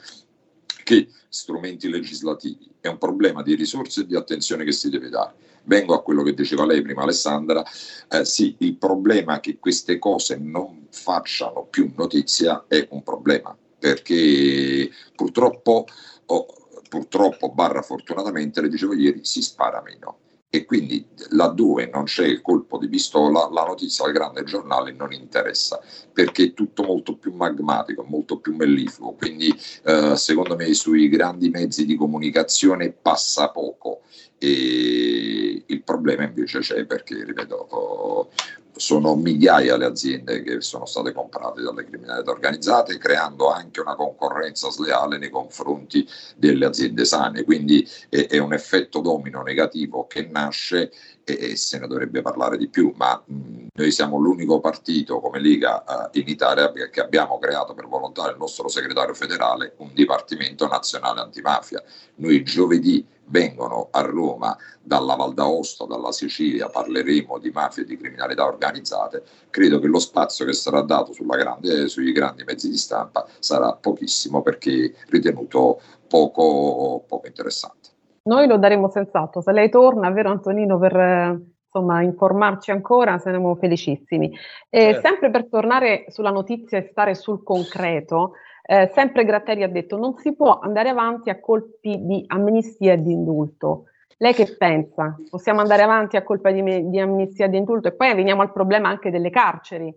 [0.83, 2.71] che strumenti legislativi.
[2.79, 5.33] È un problema di risorse e di attenzione che si deve dare
[5.65, 7.63] Vengo a quello che diceva lei prima Alessandra,
[8.09, 14.89] eh, sì, il problema che queste cose non facciano più notizia è un problema, perché
[15.13, 15.85] purtroppo,
[16.27, 16.45] oh,
[16.87, 20.19] purtroppo barra fortunatamente, le dicevo ieri, si spara meno.
[20.49, 25.11] E quindi laddove non c'è il colpo di pistola la notizia al grande giornale non
[25.11, 25.81] interessa
[26.13, 29.53] perché è tutto molto più magmatico, molto più mellifluo, quindi
[29.83, 34.03] eh, secondo me sui grandi mezzi di comunicazione passa poco.
[34.37, 38.29] E il problema invece c'è perché, ripeto,
[38.75, 44.69] sono migliaia le aziende che sono state comprate dalle criminalità organizzate, creando anche una concorrenza
[44.69, 47.43] sleale nei confronti delle aziende sane.
[47.43, 50.91] Quindi è, è un effetto domino negativo che nasce
[51.23, 55.83] e, se ne dovrebbe parlare di più, ma mh, noi siamo l'unico partito come Liga
[56.11, 61.21] eh, in Italia che abbiamo creato per volontà del nostro segretario federale un Dipartimento Nazionale
[61.21, 61.81] Antimafia.
[62.15, 67.97] Noi giovedì vengono a Roma dalla Val d'Aosta, dalla Sicilia, parleremo di mafia e di
[67.97, 73.25] criminalità organizzate, credo che lo spazio che sarà dato grande, sui grandi mezzi di stampa
[73.39, 77.82] sarà pochissimo perché ritenuto poco, poco interessante.
[78.25, 84.31] Noi lo daremo senz'altro, se lei torna, vero Antonino, per insomma, informarci ancora, saremo felicissimi.
[84.69, 85.07] E certo.
[85.07, 88.33] sempre per tornare sulla notizia e stare sul concreto,
[88.65, 93.01] eh, sempre Gratteri ha detto non si può andare avanti a colpi di amnistia e
[93.01, 93.85] di indulto.
[94.17, 95.17] Lei che pensa?
[95.29, 97.89] Possiamo andare avanti a colpa di, di amnistia e di indulto?
[97.89, 99.93] E poi veniamo al problema anche delle carceri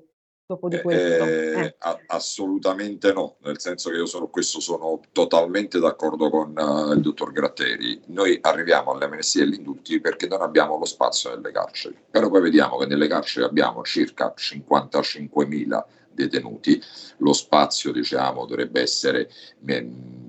[0.46, 1.24] dopo di questo.
[1.24, 1.74] Eh, eh.
[2.06, 7.32] assolutamente no, nel senso che io sono questo sono totalmente d'accordo con uh, il dottor
[7.32, 8.00] Gratteri.
[8.06, 12.30] Noi arriviamo alle amnistie e agli indulti perché non abbiamo lo spazio nelle carceri, però
[12.30, 16.80] poi vediamo che nelle carceri abbiamo circa 55.000 detenuti,
[17.18, 19.28] lo spazio diciamo, dovrebbe essere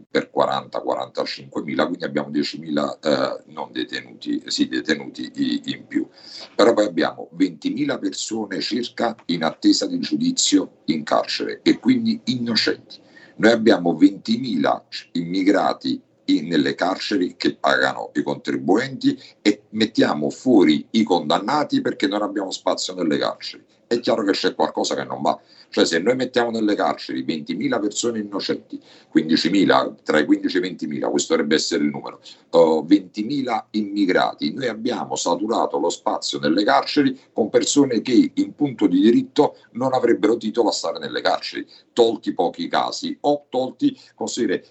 [0.10, 5.32] per 40-45 mila, quindi abbiamo 10 mila eh, non detenuti, sì, detenuti
[5.66, 6.08] in più.
[6.55, 12.20] Però poi abbiamo 20 mila persone circa in attesa di giudizio in carcere e quindi
[12.26, 12.99] innocenti.
[13.38, 14.82] Noi abbiamo 20.000
[15.14, 22.22] immigrati in, nelle carceri che pagano i contribuenti e mettiamo fuori i condannati perché non
[22.22, 23.64] abbiamo spazio nelle carceri.
[23.86, 25.39] È chiaro che c'è qualcosa che non va.
[25.70, 28.82] Cioè se noi mettiamo nelle carceri 20.000 persone innocenti,
[29.13, 34.53] 15.000, tra i 15 e i 20.000, questo dovrebbe essere il numero, uh, 20.000 immigrati,
[34.53, 39.93] noi abbiamo saturato lo spazio nelle carceri con persone che in punto di diritto non
[39.93, 43.97] avrebbero titolo a stare nelle carceri, tolti pochi casi o tolti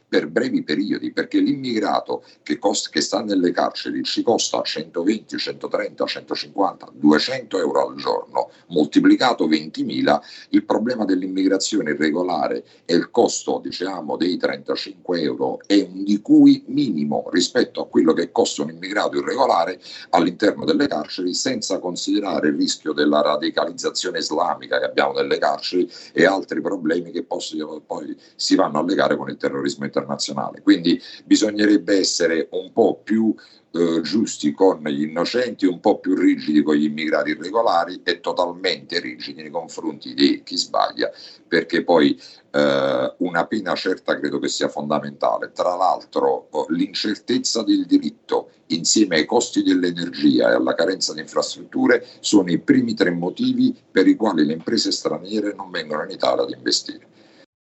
[0.09, 6.07] per brevi periodi, perché l'immigrato che, costa, che sta nelle carceri ci costa 120, 130,
[6.07, 10.19] 150, 200 euro al giorno, moltiplicato 20.000,
[10.51, 16.21] il problema problema dell'immigrazione irregolare e il costo diciamo, dei 35 euro è un di
[16.21, 19.81] cui minimo rispetto a quello che costa un immigrato irregolare
[20.11, 26.25] all'interno delle carceri, senza considerare il rischio della radicalizzazione islamica che abbiamo nelle carceri e
[26.25, 30.63] altri problemi che possono, poi si vanno a legare con il terrorismo internazionale.
[30.63, 33.35] Quindi bisognerebbe essere un po' più
[33.73, 39.01] eh, giusti con gli innocenti, un po' più rigidi con gli immigrati irregolari e totalmente
[39.01, 41.11] rigidi nei confronti di chi sbaglia,
[41.47, 42.19] perché poi
[42.51, 45.53] eh, una pena certa credo che sia fondamentale.
[45.53, 52.05] Tra l'altro oh, l'incertezza del diritto insieme ai costi dell'energia e alla carenza di infrastrutture
[52.21, 56.45] sono i primi tre motivi per i quali le imprese straniere non vengono in Italia
[56.45, 57.15] ad investire.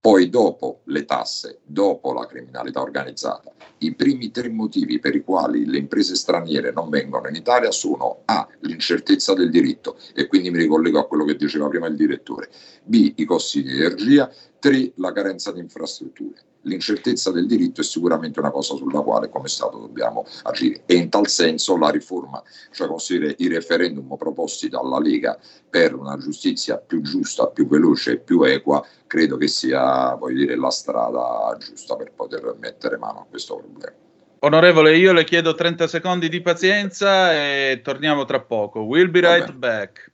[0.05, 5.65] Poi dopo le tasse, dopo la criminalità organizzata, i primi tre motivi per i quali
[5.65, 10.59] le imprese straniere non vengono in Italia sono A, l'incertezza del diritto, e quindi mi
[10.59, 12.51] ricollego a quello che diceva prima il direttore,
[12.83, 18.39] B, i costi di energia, 3, la carenza di infrastrutture l'incertezza del diritto è sicuramente
[18.39, 22.41] una cosa sulla quale come Stato dobbiamo agire e in tal senso la riforma,
[22.71, 25.37] cioè considerare i referendum proposti dalla Lega
[25.69, 30.69] per una giustizia più giusta, più veloce e più equa, credo che sia dire, la
[30.69, 33.95] strada giusta per poter mettere mano a questo problema.
[34.39, 38.81] Onorevole, io le chiedo 30 secondi di pazienza e torniamo tra poco.
[38.81, 40.13] We'll be right back.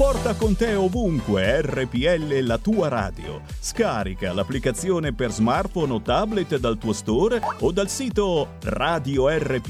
[0.00, 3.42] Porta con te ovunque RPL la tua radio.
[3.60, 9.68] Scarica l'applicazione per smartphone o tablet dal tuo store o dal sito radiorpl.it.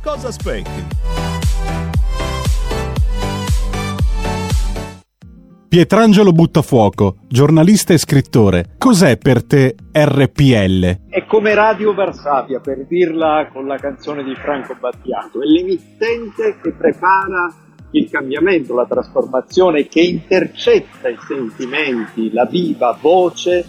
[0.00, 0.86] Cosa aspetti?
[5.68, 8.76] Pietrangelo Buttafuoco, giornalista e scrittore.
[8.78, 11.08] Cos'è per te RPL?
[11.08, 15.42] È come Radio Varsavia, per dirla con la canzone di Franco Battiato.
[15.42, 23.64] È l'emittente che prepara il cambiamento, la trasformazione che intercetta i sentimenti, la viva voce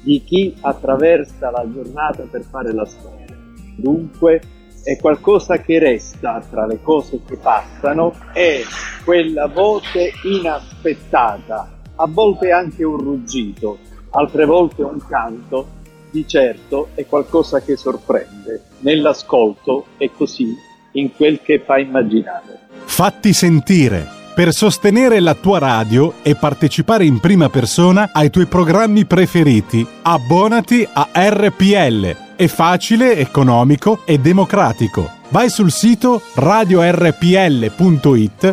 [0.00, 3.36] di chi attraversa la giornata per fare la storia.
[3.76, 4.40] Dunque
[4.82, 8.62] è qualcosa che resta tra le cose che passano, è
[9.04, 13.78] quella voce inaspettata, a volte anche un ruggito,
[14.10, 15.76] altre volte un canto,
[16.10, 18.62] di certo è qualcosa che sorprende.
[18.80, 20.54] Nell'ascolto e così
[20.98, 22.58] in quel che fa immaginare.
[22.84, 29.04] Fatti sentire per sostenere la tua radio e partecipare in prima persona ai tuoi programmi
[29.04, 29.84] preferiti.
[30.02, 32.16] Abbonati a RPL.
[32.36, 35.10] È facile, economico e democratico.
[35.30, 37.00] Vai sul sito radiorpl.it,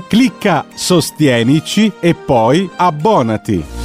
[0.08, 3.85] clicca Sostienici e poi abbonati.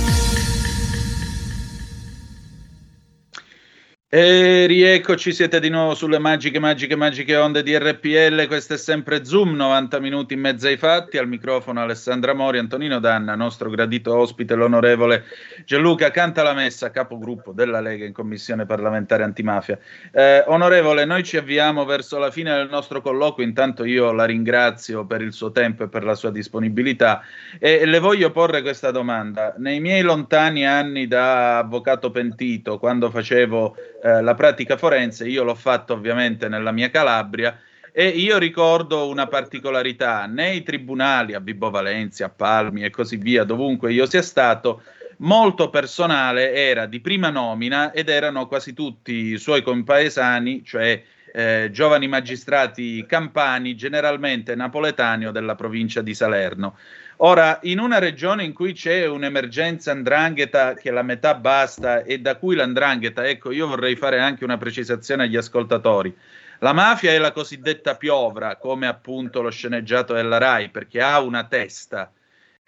[4.12, 8.48] E rieccoci, siete di nuovo sulle magiche, magiche, magiche onde di RPL.
[8.48, 11.16] Questo è sempre Zoom, 90 minuti in mezzo ai fatti.
[11.16, 15.26] Al microfono Alessandra Mori, Antonino Danna, nostro gradito ospite, l'onorevole
[15.64, 19.78] Gianluca Cantalamessa, capogruppo della Lega in commissione parlamentare antimafia.
[20.10, 23.46] Eh, onorevole, noi ci avviamo verso la fine del nostro colloquio.
[23.46, 27.22] Intanto io la ringrazio per il suo tempo e per la sua disponibilità.
[27.60, 29.54] E le voglio porre questa domanda.
[29.58, 35.54] Nei miei lontani anni da avvocato pentito, quando facevo eh, la pratica forense, io l'ho
[35.54, 37.58] fatto ovviamente nella mia Calabria
[37.92, 43.44] e io ricordo una particolarità, nei tribunali a Vibo Valencia, a Palmi e così via,
[43.44, 44.82] dovunque io sia stato,
[45.18, 51.68] molto personale, era di prima nomina ed erano quasi tutti i suoi compaesani, cioè eh,
[51.72, 56.76] giovani magistrati campani, generalmente napoletani o della provincia di Salerno.
[57.22, 62.36] Ora, in una regione in cui c'è un'emergenza andrangheta che la metà basta e da
[62.36, 66.16] cui l'andrangheta, ecco, io vorrei fare anche una precisazione agli ascoltatori.
[66.60, 71.44] La mafia è la cosiddetta piovra, come appunto lo sceneggiato della RAI, perché ha una
[71.46, 72.10] testa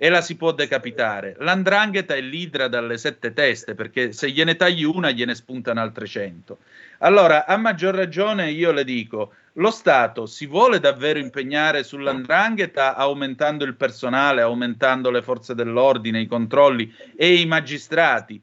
[0.03, 1.37] e la si può decapitare.
[1.39, 6.59] L'andrangheta è l'idra dalle sette teste, perché se gliene tagli una gliene spuntano altre cento.
[6.99, 13.65] Allora, a maggior ragione io le dico, lo Stato si vuole davvero impegnare sull'andrangheta aumentando
[13.65, 18.43] il personale, aumentando le forze dell'ordine, i controlli e i magistrati?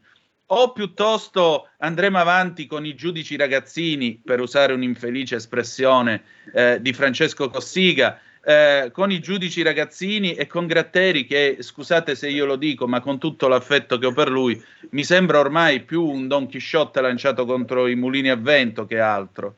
[0.51, 7.49] O piuttosto andremo avanti con i giudici ragazzini, per usare un'infelice espressione eh, di Francesco
[7.49, 8.17] Cossiga,
[8.49, 12.99] eh, con i giudici ragazzini e con Gratteri che, scusate se io lo dico, ma
[12.99, 17.45] con tutto l'affetto che ho per lui, mi sembra ormai più un Don Chisciotte lanciato
[17.45, 19.57] contro i mulini a vento che altro.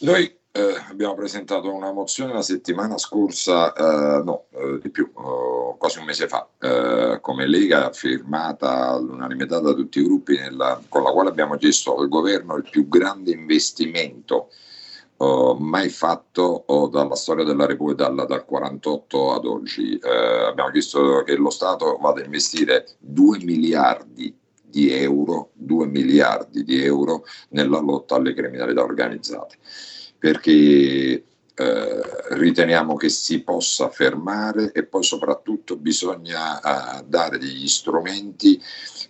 [0.00, 5.78] Noi eh, abbiamo presentato una mozione la settimana scorsa, eh, no, eh, di più, oh,
[5.78, 11.04] quasi un mese fa, eh, come Lega, firmata all'unanimità da tutti i gruppi, nella, con
[11.04, 14.50] la quale abbiamo chiesto al governo il più grande investimento
[15.20, 20.00] uh, mai fatto uh, dalla storia della Repubblica dal, dal 48 ad oggi.
[20.02, 26.64] Uh, abbiamo chiesto che lo Stato vada a investire 2 miliardi di euro, 2 miliardi
[26.64, 29.56] di euro nella lotta alle criminalità organizzate,
[30.18, 31.24] perché
[31.60, 32.00] eh,
[32.30, 38.58] riteniamo che si possa fermare e poi soprattutto bisogna uh, dare degli strumenti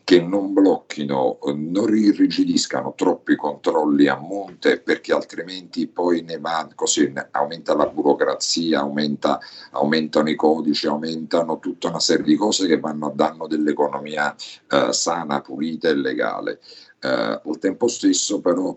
[0.03, 7.13] che non blocchino, non irrigidiscano troppi controlli a monte perché altrimenti poi ne va così,
[7.31, 9.39] aumenta la burocrazia, aumenta,
[9.71, 14.35] aumentano i codici, aumentano tutta una serie di cose che vanno a danno dell'economia
[14.71, 16.59] uh, sana, pulita e legale.
[17.01, 18.77] Uh, al tempo stesso però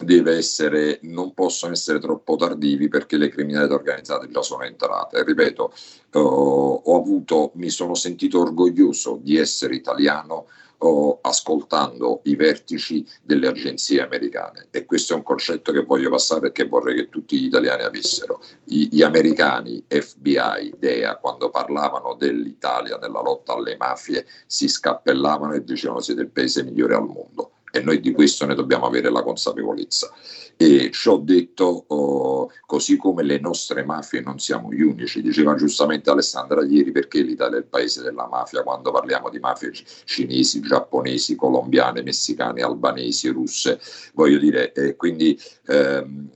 [0.00, 5.24] deve essere, non possono essere troppo tardivi perché le criminalità organizzate già sono entrate.
[5.24, 5.72] Ripeto,
[6.12, 10.46] uh, ho avuto, mi sono sentito orgoglioso di essere italiano
[10.78, 16.48] uh, ascoltando i vertici delle agenzie americane e questo è un concetto che voglio passare
[16.48, 18.42] e che vorrei che tutti gli italiani avessero.
[18.64, 25.64] I, gli americani, FBI, DEA, quando parlavano dell'Italia, della lotta alle mafie, si scappellavano e
[25.64, 29.22] dicevano siete il paese migliore al mondo e noi di questo ne dobbiamo avere la
[29.22, 30.12] consapevolezza.
[30.56, 36.08] E ciò detto, oh, così come le nostre mafie non siamo gli unici, diceva giustamente
[36.08, 39.72] Alessandra ieri perché l'Italia è il paese della mafia quando parliamo di mafie
[40.04, 43.78] cinesi, giapponesi, colombiane, messicane, albanesi, russe,
[44.14, 46.30] voglio dire, eh, quindi ehm,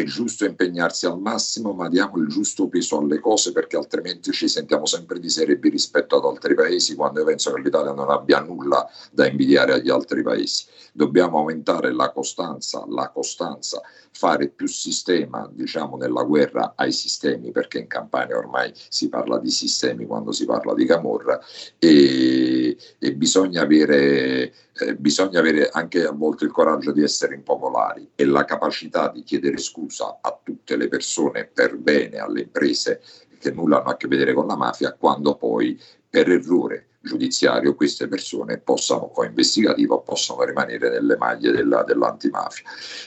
[0.00, 4.48] è giusto impegnarsi al massimo, ma diamo il giusto peso alle cose perché altrimenti ci
[4.48, 8.10] sentiamo sempre di serie B rispetto ad altri paesi quando io penso che l'Italia non
[8.10, 10.64] abbia nulla da invidiare agli altri paesi.
[10.92, 17.78] Dobbiamo aumentare la costanza, la costanza, fare più sistema, diciamo, nella guerra ai sistemi, perché
[17.78, 21.38] in Campania ormai si parla di sistemi quando si parla di Camorra
[21.78, 28.10] e, e bisogna avere eh, bisogna avere anche a volte il coraggio di essere impopolari
[28.14, 29.85] e la capacità di chiedere scusa
[30.20, 33.00] a tutte le persone per bene, alle imprese
[33.38, 38.08] che nulla hanno a che vedere con la mafia, quando poi per errore giudiziario queste
[38.08, 42.64] persone possano, o investigativo, possano rimanere nelle maglie della, dell'antimafia.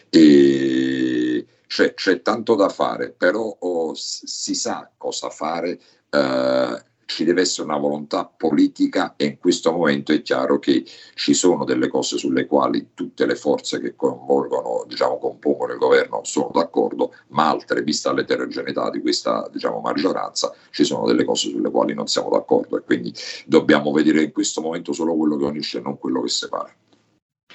[0.09, 5.80] E c'è, c'è, tanto da fare, però oh, si sa cosa fare.
[6.09, 10.86] Eh, ci deve essere una volontà politica e in questo momento è chiaro che
[11.16, 16.22] ci sono delle cose sulle quali tutte le forze che coinvolgono, diciamo, compongono il governo
[16.24, 21.72] sono d'accordo, ma altre, vista l'eterogeneità di questa diciamo, maggioranza, ci sono delle cose sulle
[21.72, 23.12] quali non siamo d'accordo e quindi
[23.47, 26.72] dobbiamo vedere in questo momento solo quello che unisce e non quello che separa.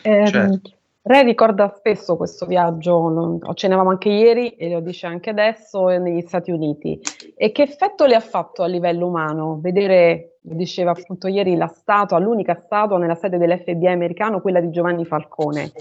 [0.03, 0.73] Eh, certo.
[1.07, 6.51] Re ricorda spesso questo viaggio, accennavamo anche ieri e lo dice anche adesso, negli Stati
[6.51, 6.99] Uniti.
[7.37, 11.67] E che effetto le ha fatto a livello umano vedere, lo diceva appunto ieri, la
[11.67, 15.73] statua, l'unica statua nella sede dell'FBI americano, quella di Giovanni Falcone.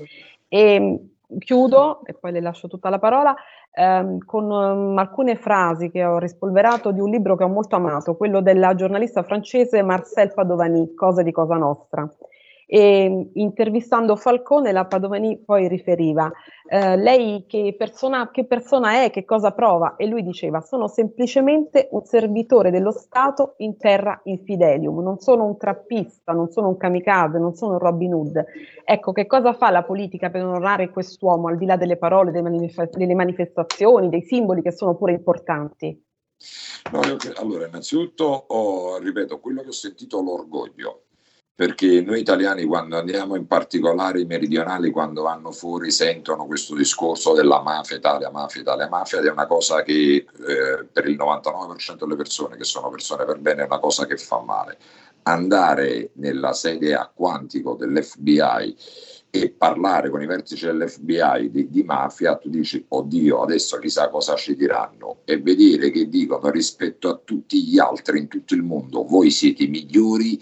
[0.49, 3.33] E mm, chiudo, e poi le lascio tutta la parola,
[3.73, 8.17] ehm, con um, alcune frasi che ho rispolverato di un libro che ho molto amato,
[8.17, 12.11] quello della giornalista francese Marcel Padovani, Cosa di Cosa Nostra
[12.73, 16.31] e intervistando Falcone la Padovani poi riferiva
[16.67, 21.89] eh, lei che persona, che persona è, che cosa prova e lui diceva sono semplicemente
[21.91, 27.37] un servitore dello Stato in terra infidelium, non sono un trappista, non sono un kamikaze,
[27.37, 28.43] non sono un Robin Hood.
[28.83, 32.49] Ecco, che cosa fa la politica per onorare quest'uomo al di là delle parole, delle,
[32.49, 36.05] manif- delle manifestazioni, dei simboli che sono pure importanti?
[36.91, 37.01] No,
[37.35, 41.02] allora, innanzitutto, ho, ripeto, quello che ho sentito l'orgoglio,
[41.55, 47.33] perché noi italiani quando andiamo, in particolare i meridionali, quando vanno fuori sentono questo discorso
[47.33, 52.15] della mafia, Italia, mafia, Italia, mafia, è una cosa che eh, per il 99% delle
[52.15, 54.77] persone, che sono persone per bene, è una cosa che fa male.
[55.25, 58.75] Andare nella sede a quantico dell'FBI
[59.29, 64.35] e parlare con i vertici dell'FBI di, di, mafia, tu dici, oddio, adesso chissà cosa
[64.35, 69.05] ci diranno, e vedere che dicono rispetto a tutti gli altri in tutto il mondo,
[69.05, 70.39] voi siete i migliori,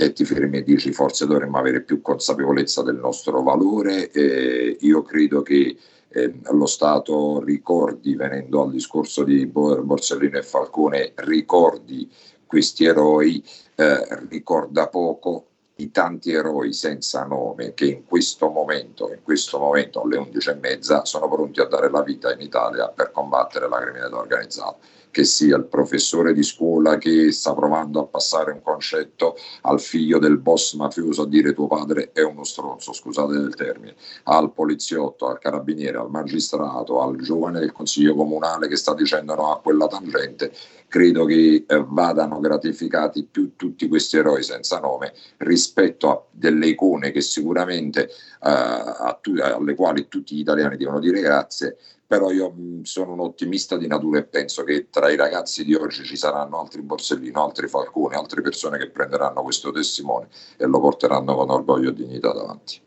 [0.00, 4.12] e ti fermi e dici, forse dovremmo avere più consapevolezza del nostro valore.
[4.12, 5.76] Eh, io credo che
[6.10, 12.08] eh, lo Stato ricordi, venendo al discorso di Borsellino e Falcone, ricordi
[12.46, 13.42] questi eroi,
[13.74, 15.46] eh, ricorda poco
[15.78, 21.28] i tanti eroi senza nome che in questo momento, in questo momento alle 11.30 sono
[21.28, 24.76] pronti a dare la vita in Italia per combattere la criminalità organizzata
[25.10, 30.18] che sia il professore di scuola che sta provando a passare un concetto al figlio
[30.18, 33.94] del boss mafioso a dire tuo padre è uno stronzo, scusate il termine,
[34.24, 39.52] al poliziotto, al carabiniere, al magistrato, al giovane del consiglio comunale che sta dicendo no
[39.52, 40.52] a quella tangente,
[40.88, 47.10] credo che eh, vadano gratificati più tutti questi eroi senza nome rispetto a delle icone
[47.10, 48.08] che sicuramente
[48.42, 51.76] eh, tu, alle quali tutti gli italiani devono dire grazie
[52.08, 55.74] però io mm, sono un ottimista di natura e penso che tra i ragazzi di
[55.74, 60.80] oggi ci saranno altri Borsellino, altri Falcone, altre persone che prenderanno questo testimone e lo
[60.80, 62.80] porteranno con orgoglio e dignità davanti.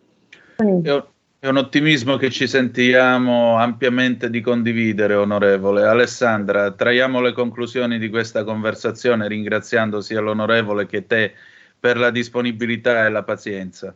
[0.58, 5.86] È un ottimismo che ci sentiamo ampiamente di condividere, onorevole.
[5.86, 11.34] Alessandra, traiamo le conclusioni di questa conversazione ringraziando sia l'onorevole che te
[11.80, 13.96] per la disponibilità e la pazienza.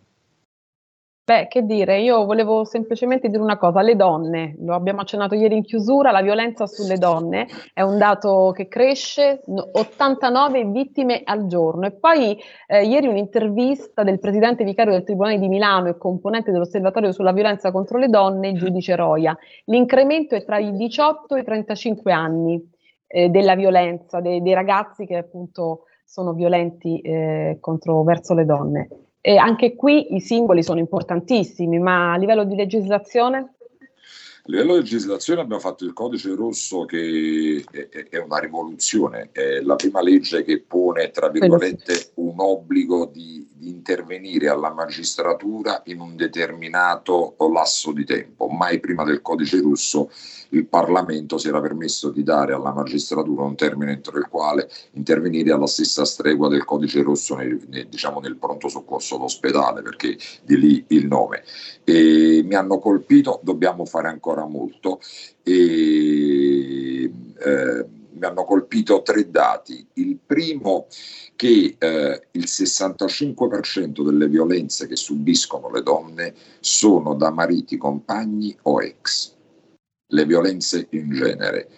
[1.27, 5.55] Beh, che dire, io volevo semplicemente dire una cosa, le donne, lo abbiamo accennato ieri
[5.55, 11.87] in chiusura, la violenza sulle donne è un dato che cresce, 89 vittime al giorno.
[11.87, 17.11] E poi eh, ieri un'intervista del presidente vicario del Tribunale di Milano e componente dell'Osservatorio
[17.11, 19.35] sulla violenza contro le donne, il giudice Roia.
[19.63, 22.71] L'incremento è tra i 18 e i 35 anni
[23.07, 28.87] eh, della violenza, dei, dei, ragazzi che appunto sono violenti eh, contro, verso le donne.
[29.27, 33.37] E anche qui i simboli sono importantissimi, ma a livello di legislazione?
[33.37, 37.63] A livello di legislazione abbiamo fatto il codice rosso che
[38.11, 43.69] è, una rivoluzione, è la prima legge che pone, tra virgolette, un obbligo di, di,
[43.85, 48.47] intervenire alla magistratura in un determinato lasso di tempo.
[48.47, 50.09] Mai prima del codice rosso
[50.49, 55.51] il Parlamento si era permesso di dare alla magistratura un termine entro il quale intervenire
[55.51, 60.57] alla stessa stregua del codice rosso nel, nel, diciamo nel pronto soccorso d'ospedale, perché di
[60.57, 61.43] lì il nome.
[61.83, 64.99] E mi hanno colpito, dobbiamo fare ancora molto.
[65.43, 67.85] E, eh,
[68.17, 69.85] mi hanno colpito tre dati.
[69.93, 70.87] Il primo
[71.35, 78.81] che eh, il 65% delle violenze che subiscono le donne sono da mariti, compagni o
[78.81, 79.33] ex
[80.09, 81.69] le violenze in genere.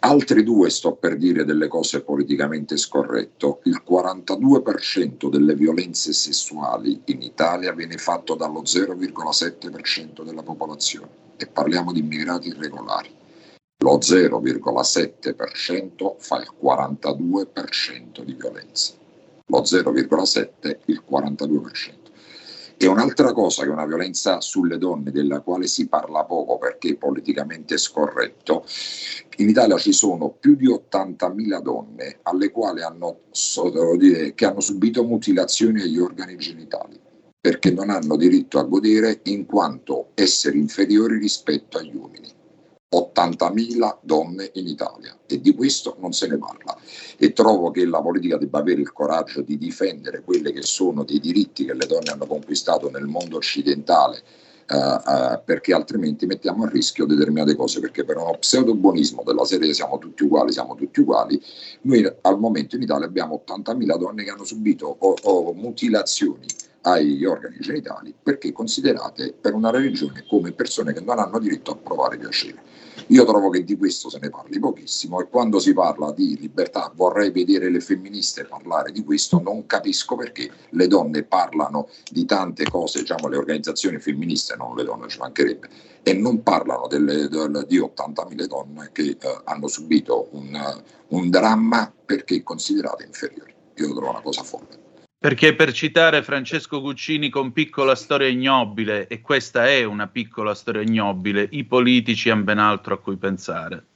[0.00, 7.22] Altri due, sto per dire delle cose politicamente scorretto, il 42% delle violenze sessuali in
[7.22, 13.22] Italia viene fatto dallo 0,7% della popolazione e parliamo di immigrati irregolari.
[13.84, 18.94] Lo 0,7% fa il 42% di violenze,
[19.44, 21.92] lo 0,7% il 42%.
[22.78, 26.92] E un'altra cosa che è una violenza sulle donne della quale si parla poco perché
[26.92, 28.64] è politicamente scorretto,
[29.36, 33.18] in Italia ci sono più di 80.000 donne alle quali hanno,
[33.98, 36.98] dire, che hanno subito mutilazioni agli organi genitali
[37.38, 42.33] perché non hanno diritto a godere in quanto esseri inferiori rispetto agli uomini.
[42.94, 45.16] 80.000 donne in Italia.
[45.26, 46.76] E di questo non se ne parla.
[47.16, 51.20] E trovo che la politica debba avere il coraggio di difendere quelli che sono dei
[51.20, 54.22] diritti che le donne hanno conquistato nel mondo occidentale
[54.70, 59.72] uh, uh, perché altrimenti mettiamo a rischio determinate cose perché per uno pseudobuonismo della serie
[59.74, 61.40] siamo tutti uguali, siamo tutti uguali.
[61.82, 66.46] Noi al momento in Italia abbiamo 80.000 donne che hanno subito o, o mutilazioni
[66.86, 71.76] agli organi genitali perché considerate per una religione come persone che non hanno diritto a
[71.76, 72.62] provare piacere.
[73.08, 76.90] Io trovo che di questo se ne parli pochissimo e quando si parla di libertà
[76.94, 82.64] vorrei vedere le femministe parlare di questo, non capisco perché le donne parlano di tante
[82.64, 85.68] cose, diciamo le organizzazioni femministe, non le donne ci mancherebbe,
[86.02, 91.92] e non parlano delle, delle, di 80.000 donne che eh, hanno subito un, un dramma
[92.04, 93.52] perché considerate inferiori.
[93.74, 94.83] Io lo trovo una cosa folle.
[95.24, 100.82] Perché per citare Francesco Guccini con piccola storia ignobile, e questa è una piccola storia
[100.82, 103.86] ignobile, i politici hanno ben altro a cui pensare.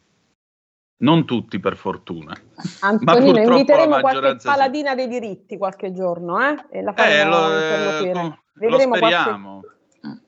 [1.03, 2.35] Non tutti, per fortuna.
[2.81, 4.97] Antonino, inviteremo qualche paladina sì.
[4.97, 6.65] dei diritti qualche giorno, eh?
[6.71, 9.61] E la faremo eh, lo, eh, con, Vedremo lo speriamo.
[10.01, 10.23] Qualche...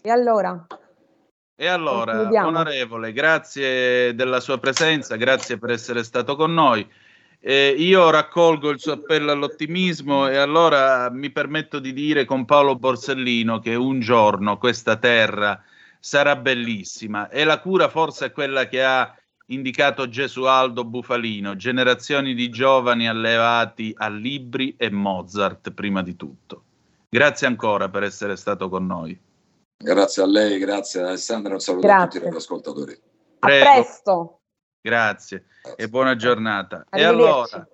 [0.00, 0.66] E allora?
[1.54, 6.84] E allora, onorevole, grazie della sua presenza, grazie per essere stato con noi.
[7.42, 12.76] Eh, io raccolgo il suo appello all'ottimismo e allora mi permetto di dire con Paolo
[12.76, 15.62] Borsellino che un giorno questa terra
[15.98, 19.14] sarà bellissima e la cura forse è quella che ha
[19.46, 26.64] indicato Gesualdo Bufalino, generazioni di giovani allevati a libri e Mozart prima di tutto.
[27.08, 29.18] Grazie ancora per essere stato con noi.
[29.82, 32.20] Grazie a lei, grazie Alessandra, un saluto grazie.
[32.20, 33.00] a tutti gli ascoltatori.
[33.40, 34.39] A presto.
[34.80, 35.44] Grazie
[35.76, 36.86] e buona giornata.
[36.90, 37.68] E allora,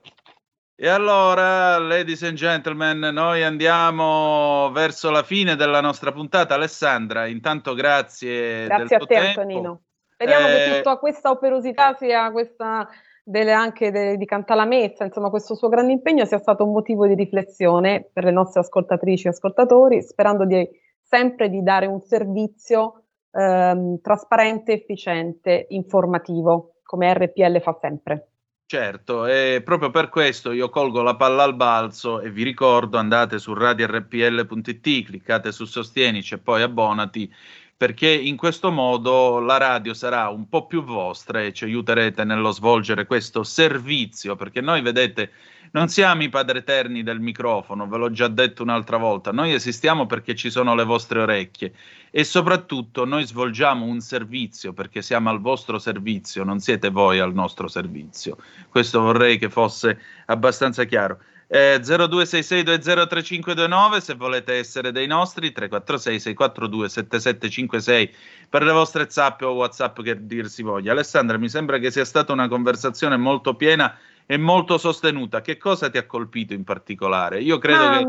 [0.74, 6.54] e allora, ladies and gentlemen, noi andiamo verso la fine della nostra puntata.
[6.54, 8.66] Alessandra, intanto grazie.
[8.66, 9.40] Grazie a te, tempo.
[9.40, 9.82] Antonino.
[10.14, 12.88] Speriamo eh, che tutta questa operosità sia questa
[13.22, 17.14] delle, anche de, di Cantalamezza, insomma, questo suo grande impegno sia stato un motivo di
[17.14, 20.68] riflessione per le nostre ascoltatrici e ascoltatori, sperando di,
[21.02, 28.28] sempre di dare un servizio ehm, trasparente, efficiente, informativo, come RPL fa sempre.
[28.68, 33.38] Certo, e proprio per questo io colgo la palla al balzo e vi ricordo andate
[33.38, 37.32] su radiorpl.it, cliccate su Sostienici e poi abbonati
[37.76, 42.50] perché in questo modo la radio sarà un po' più vostra e ci aiuterete nello
[42.50, 45.30] svolgere questo servizio, perché noi vedete
[45.72, 50.06] non siamo i padri eterni del microfono, ve l'ho già detto un'altra volta, noi esistiamo
[50.06, 51.72] perché ci sono le vostre orecchie
[52.10, 57.34] e soprattutto noi svolgiamo un servizio perché siamo al vostro servizio, non siete voi al
[57.34, 58.36] nostro servizio.
[58.68, 61.18] Questo vorrei che fosse abbastanza chiaro.
[61.48, 68.12] Eh, 0266203529 se volete essere dei nostri 346 642 7756
[68.48, 70.90] per le vostre zappe o whatsapp che dir si voglia.
[70.90, 73.96] Alessandra mi sembra che sia stata una conversazione molto piena
[74.26, 77.40] e molto sostenuta che cosa ti ha colpito in particolare?
[77.40, 77.98] io credo Ma...
[77.98, 78.08] che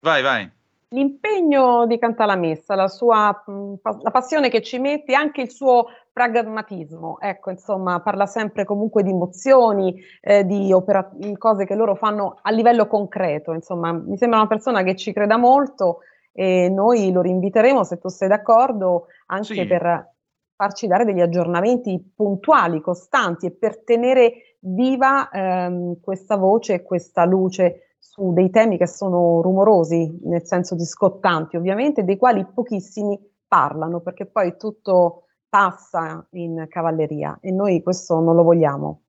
[0.00, 0.50] vai vai
[0.94, 7.50] l'impegno di Cantalamessa, la sua la passione che ci mette, anche il suo pragmatismo, ecco,
[7.50, 12.86] insomma, parla sempre comunque di emozioni, eh, di opera- cose che loro fanno a livello
[12.86, 15.98] concreto, insomma, mi sembra una persona che ci creda molto
[16.32, 19.66] e noi lo rinviteremo, se tu sei d'accordo, anche sì.
[19.66, 20.12] per
[20.56, 27.24] farci dare degli aggiornamenti puntuali, costanti e per tenere viva ehm, questa voce e questa
[27.24, 33.18] luce su dei temi che sono rumorosi, nel senso di scottanti ovviamente, dei quali pochissimi
[33.46, 39.00] parlano, perché poi tutto passa in cavalleria e noi questo non lo vogliamo.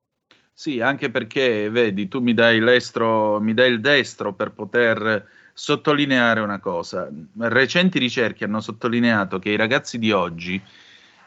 [0.53, 6.39] Sì, anche perché vedi, tu mi dai l'estro, mi dai il destro per poter sottolineare
[6.39, 7.10] una cosa.
[7.38, 10.62] Recenti ricerche hanno sottolineato che i ragazzi di oggi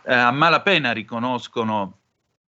[0.05, 1.98] eh, a malapena riconoscono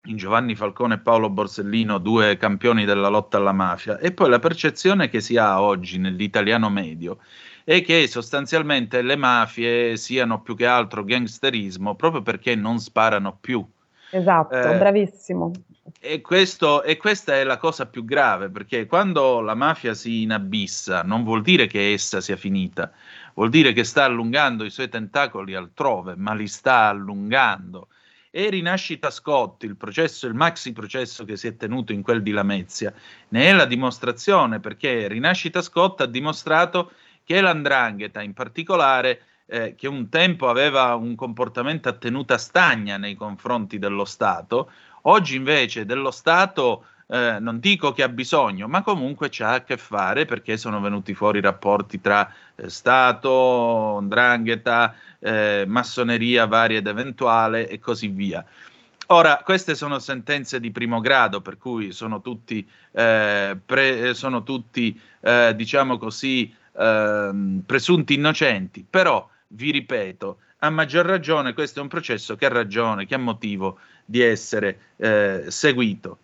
[0.02, 5.10] Giovanni Falcone e Paolo Borsellino due campioni della lotta alla mafia e poi la percezione
[5.10, 7.20] che si ha oggi nell'italiano medio
[7.66, 13.64] è che sostanzialmente le mafie siano più che altro gangsterismo proprio perché non sparano più.
[14.12, 15.52] Esatto, eh, bravissimo.
[16.00, 21.04] E, questo, e, questa è la cosa più grave, perché quando la mafia si inabissa
[21.04, 22.92] non vuol dire che essa sia finita,
[23.34, 27.90] vuol dire che sta allungando i suoi tentacoli altrove, ma li sta allungando.
[28.32, 32.30] E Rinascita Scotti, il processo, il maxi processo che si è tenuto in quel di
[32.30, 32.94] Lamezia,
[33.30, 36.92] ne è la dimostrazione, perché Rinascita Scott ha dimostrato
[37.24, 43.16] che l'andrangheta in particolare, eh, che un tempo aveva un comportamento a tenuta stagna nei
[43.16, 44.70] confronti dello Stato,
[45.04, 49.78] oggi invece dello Stato eh, non dico che ha bisogno, ma comunque c'ha a che
[49.78, 57.68] fare perché sono venuti fuori rapporti tra eh, Stato, andrangheta, eh, massoneria varia ed eventuale
[57.68, 58.46] e così via.
[59.12, 65.00] Ora, queste sono sentenze di primo grado, per cui sono tutti, eh, pre, sono tutti
[65.22, 71.90] eh, diciamo così, Ehm, presunti innocenti, però vi ripeto, a maggior ragione questo è un
[71.90, 76.18] processo che ha ragione, che ha motivo di essere eh, seguito.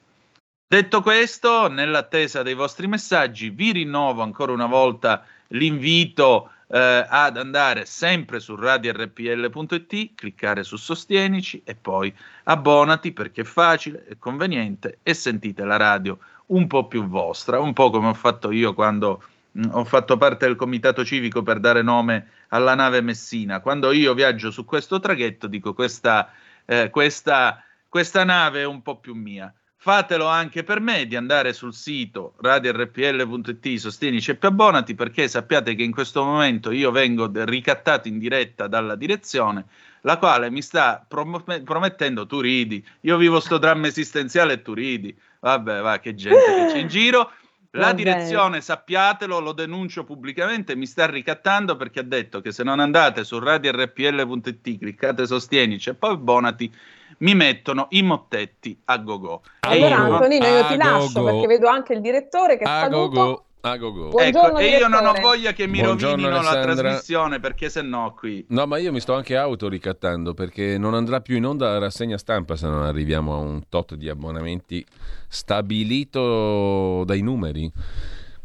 [0.67, 7.85] Detto questo, nell'attesa dei vostri messaggi, vi rinnovo ancora una volta l'invito eh, ad andare
[7.85, 12.13] sempre su radiorpl.it, cliccare su Sostienici e poi
[12.45, 17.73] abbonati perché è facile, è conveniente e sentite la radio un po' più vostra, un
[17.73, 19.21] po' come ho fatto io quando
[19.57, 23.61] Mm, ho fatto parte del comitato civico per dare nome alla nave Messina.
[23.61, 26.29] Quando io viaggio su questo traghetto, dico questa,
[26.65, 29.53] eh, questa, questa nave è un po' più mia.
[29.77, 35.75] Fatelo anche per me di andare sul sito radiorpl.it sostenici e più abbonati perché sappiate
[35.75, 39.65] che in questo momento io vengo ricattato in diretta dalla direzione
[40.01, 44.73] la quale mi sta prom- promettendo tu ridi io vivo sto dramma esistenziale e tu
[44.73, 45.15] ridi
[45.45, 47.31] vabbè va che gente che c'è in giro.
[47.75, 52.79] La direzione, sappiatelo, lo denuncio pubblicamente, mi sta ricattando perché ha detto che se non
[52.79, 56.73] andate su radiorpl.it, cliccate sostienici e poi abbonati,
[57.19, 59.41] mi mettono i mottetti a go-go.
[59.61, 61.31] Allora, io, Antonino, io ti lascio go-go.
[61.31, 63.09] perché vedo anche il direttore che a saluto.
[63.09, 63.43] Go-go.
[63.65, 64.19] A go go.
[64.19, 66.67] Ecco, e io non ho voglia che mi Buongiorno, rovinino Alessandra.
[66.67, 68.45] la trasmissione perché se no qui.
[68.49, 72.19] No, ma io mi sto anche autoricattando perché non andrà più in onda la rassegna
[72.19, 74.85] stampa se non arriviamo a un tot di abbonamenti
[75.27, 77.71] stabilito dai numeri.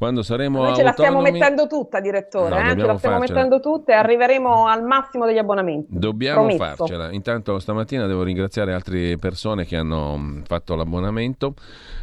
[0.00, 2.74] Quando saremo Noi ce la stiamo mettendo tutta, direttore, no, eh?
[2.74, 3.18] ce la stiamo farcela.
[3.18, 5.88] mettendo tutta e arriveremo al massimo degli abbonamenti.
[5.90, 6.86] Dobbiamo Promesso.
[6.86, 7.12] farcela.
[7.12, 11.52] Intanto stamattina devo ringraziare altre persone che hanno mm, fatto l'abbonamento.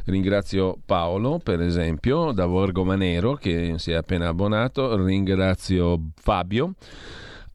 [0.06, 4.95] Ringrazio Paolo, per esempio, da Borgo Manero, che si è appena abbonato.
[5.03, 6.74] Ringrazio Fabio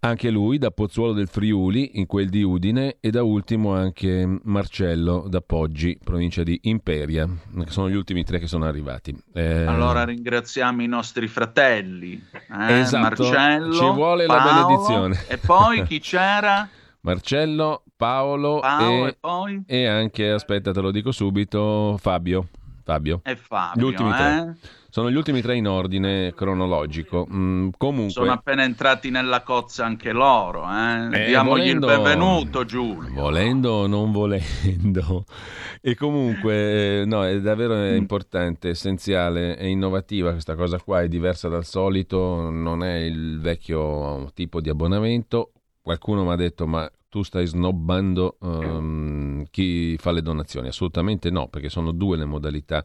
[0.04, 5.26] anche lui da Pozzuolo del Friuli, in quel di Udine, e da ultimo anche Marcello
[5.28, 7.28] da Poggi, provincia di Imperia.
[7.66, 9.16] Sono gli ultimi tre che sono arrivati.
[9.32, 9.64] Eh...
[9.64, 12.80] Allora ringraziamo i nostri fratelli, eh?
[12.80, 13.22] esatto.
[13.22, 15.24] Marcello, ci vuole Paolo, la benedizione.
[15.28, 16.68] E poi chi c'era?
[17.02, 22.48] Marcello, Paolo, Paolo e, e, e, anche, aspetta te lo dico subito, Fabio.
[22.82, 23.20] Fabio.
[23.22, 24.14] E Fabio, gli ultimi eh?
[24.16, 24.56] tre.
[24.92, 27.26] Sono gli ultimi tre in ordine cronologico.
[27.32, 28.12] Mm, comunque...
[28.12, 30.64] Sono appena entrati nella cozza anche loro.
[30.64, 31.22] Eh?
[31.22, 33.10] Eh, Diamogli volendo, il benvenuto, Giulio.
[33.14, 35.24] Volendo o non volendo.
[35.84, 37.96] E comunque, eh, no, è davvero mm.
[37.96, 44.30] importante, essenziale, è innovativa questa cosa qua, è diversa dal solito, non è il vecchio
[44.34, 45.52] tipo di abbonamento.
[45.80, 50.68] Qualcuno mi ha detto, ma tu stai snobbando um, chi fa le donazioni?
[50.68, 52.84] Assolutamente no, perché sono due le modalità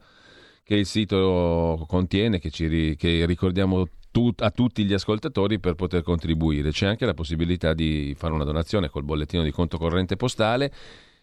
[0.67, 6.03] che il sito contiene, che, ci, che ricordiamo tut, a tutti gli ascoltatori per poter
[6.03, 6.71] contribuire.
[6.71, 10.69] C'è anche la possibilità di fare una donazione col bollettino di conto corrente postale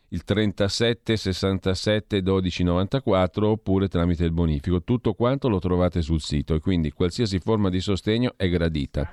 [0.08, 4.82] il 37 67 12 94 oppure tramite il bonifico.
[4.82, 9.12] Tutto quanto lo trovate sul sito e quindi qualsiasi forma di sostegno è gradita.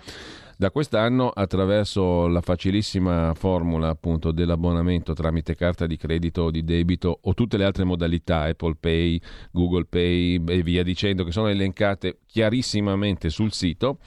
[0.62, 7.18] Da quest'anno, attraverso la facilissima formula appunto dell'abbonamento tramite carta di credito o di debito
[7.20, 9.20] o tutte le altre modalità, Apple Pay,
[9.50, 13.98] Google Pay e via dicendo, che sono elencate chiarissimamente sul sito,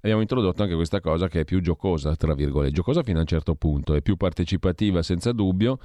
[0.00, 3.28] abbiamo introdotto anche questa cosa che è più giocosa, tra virgolette, giocosa fino a un
[3.28, 5.78] certo punto, è più partecipativa senza dubbio,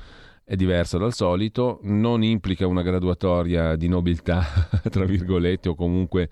[0.43, 4.43] è diversa dal solito, non implica una graduatoria di nobiltà,
[4.89, 6.27] tra virgolette, o comunque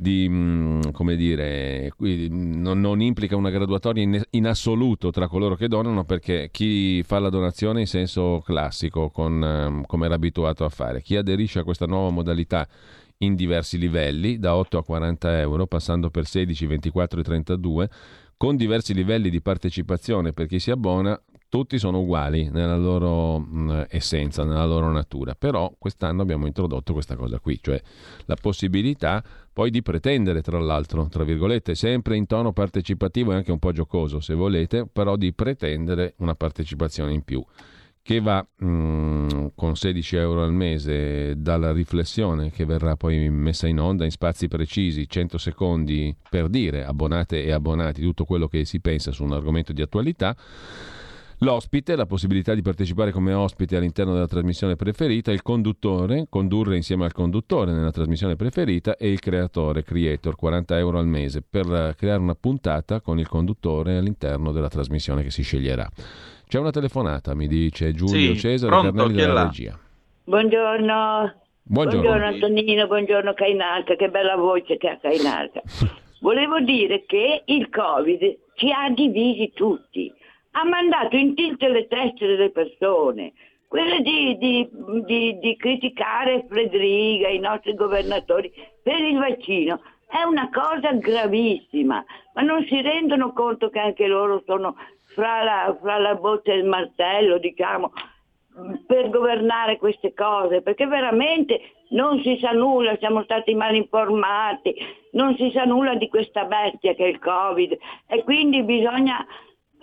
[0.00, 5.66] di, mm, come dire, non, non, implica una graduatoria in, in, assoluto tra coloro che
[5.66, 10.68] donano perché chi fa la donazione in senso classico, con, um, come era abituato a
[10.68, 12.68] fare, chi aderisce a questa nuova modalità
[13.18, 17.90] in diversi livelli, da 8 a 40 euro, passando per 16, 24 e 32,
[18.36, 23.58] con diversi livelli di partecipazione per chi si abbona, tutti sono uguali nella loro mh,
[23.58, 27.80] mm, essenza, nella loro natura, però quest'anno abbiamo introdotto questa cosa qui, cioè
[28.26, 29.22] la possibilità
[29.52, 33.72] poi di pretendere, tra l'altro, tra virgolette, sempre in tono partecipativo e anche un po'
[33.72, 37.44] giocoso se volete, però di pretendere una partecipazione in più
[38.08, 43.66] che va mh, mm, con 16 euro al mese dalla riflessione che verrà poi messa
[43.66, 48.64] in onda in spazi precisi, 100 secondi per dire abbonate e abbonati tutto quello che
[48.64, 50.34] si pensa su un argomento di attualità
[51.42, 57.04] L'ospite, la possibilità di partecipare come ospite all'interno della trasmissione preferita, il conduttore, condurre insieme
[57.04, 62.20] al conduttore nella trasmissione preferita e il creatore, creator, 40 euro al mese per creare
[62.20, 65.88] una puntata con il conduttore all'interno della trasmissione che si sceglierà.
[66.48, 69.78] C'è una telefonata, mi dice Giulio sì, Cesare pronto, Carnelli della regia.
[70.24, 71.34] Buongiorno.
[71.62, 72.00] Buongiorno.
[72.00, 75.62] Buongiorno Antonino, buongiorno Cainarca, che bella voce che ha Cainarca.
[76.20, 80.12] Volevo dire che il Covid ci ha divisi tutti
[80.58, 83.32] ha mandato in tilt le teste delle persone,
[83.68, 84.68] quelle di, di,
[85.04, 88.52] di, di criticare Frederica, i nostri governatori
[88.82, 89.80] per il vaccino.
[90.08, 92.04] È una cosa gravissima,
[92.34, 94.74] ma non si rendono conto che anche loro sono
[95.14, 97.92] fra la, fra la botte e il martello, diciamo,
[98.86, 101.60] per governare queste cose, perché veramente
[101.90, 104.74] non si sa nulla, siamo stati mal informati,
[105.12, 107.78] non si sa nulla di questa bestia che è il Covid
[108.08, 109.24] e quindi bisogna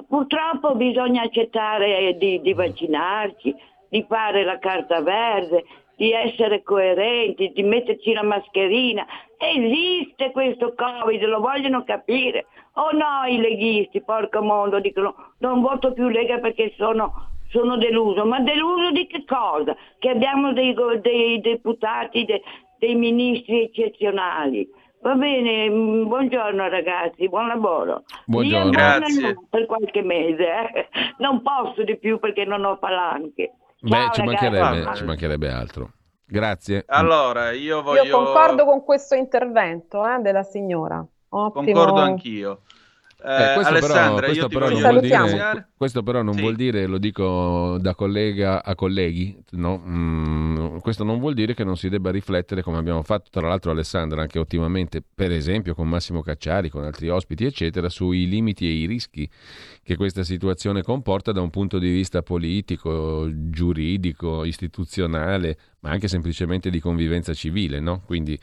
[0.07, 3.55] Purtroppo bisogna accettare di, di vaccinarci,
[3.89, 5.63] di fare la carta verde,
[5.95, 9.05] di essere coerenti, di metterci la mascherina.
[9.37, 12.45] Esiste questo Covid, lo vogliono capire.
[12.73, 18.25] O no i leghisti, porco mondo, dicono non voto più Lega perché sono sono deluso,
[18.25, 19.75] ma deluso di che cosa?
[19.97, 22.41] Che abbiamo dei, dei deputati, dei,
[22.79, 24.67] dei ministri eccezionali.
[25.05, 28.05] Va bene, mm, buongiorno ragazzi, buon lavoro.
[28.25, 28.71] Buongiorno.
[28.71, 29.37] Grazie.
[29.51, 30.87] Per qualche mese, eh.
[31.19, 33.53] non posso di più perché non ho palanche.
[33.87, 35.91] Ciao, Beh, ci mancherebbe, ci mancherebbe, altro.
[36.25, 36.85] Grazie.
[36.87, 38.01] Allora, io voglio...
[38.01, 41.05] Io concordo con questo intervento eh, della signora.
[41.29, 41.63] Ottimo.
[41.63, 42.61] Concordo anch'io.
[43.27, 46.41] Eh, questo Alessandra, però, questo, però non dire, questo però non, sì.
[46.41, 49.81] vuol dire, lo dico da collega a colleghi, no?
[49.83, 53.71] mm, questo non vuol dire che non si debba riflettere come abbiamo fatto tra l'altro
[53.71, 58.73] Alessandra anche ottimamente, per esempio con Massimo Cacciari, con altri ospiti eccetera, sui limiti e
[58.73, 59.27] i rischi
[59.81, 66.69] che questa situazione comporta da un punto di vista politico, giuridico, istituzionale, ma anche semplicemente
[66.69, 68.03] di convivenza civile, no?
[68.05, 68.39] Quindi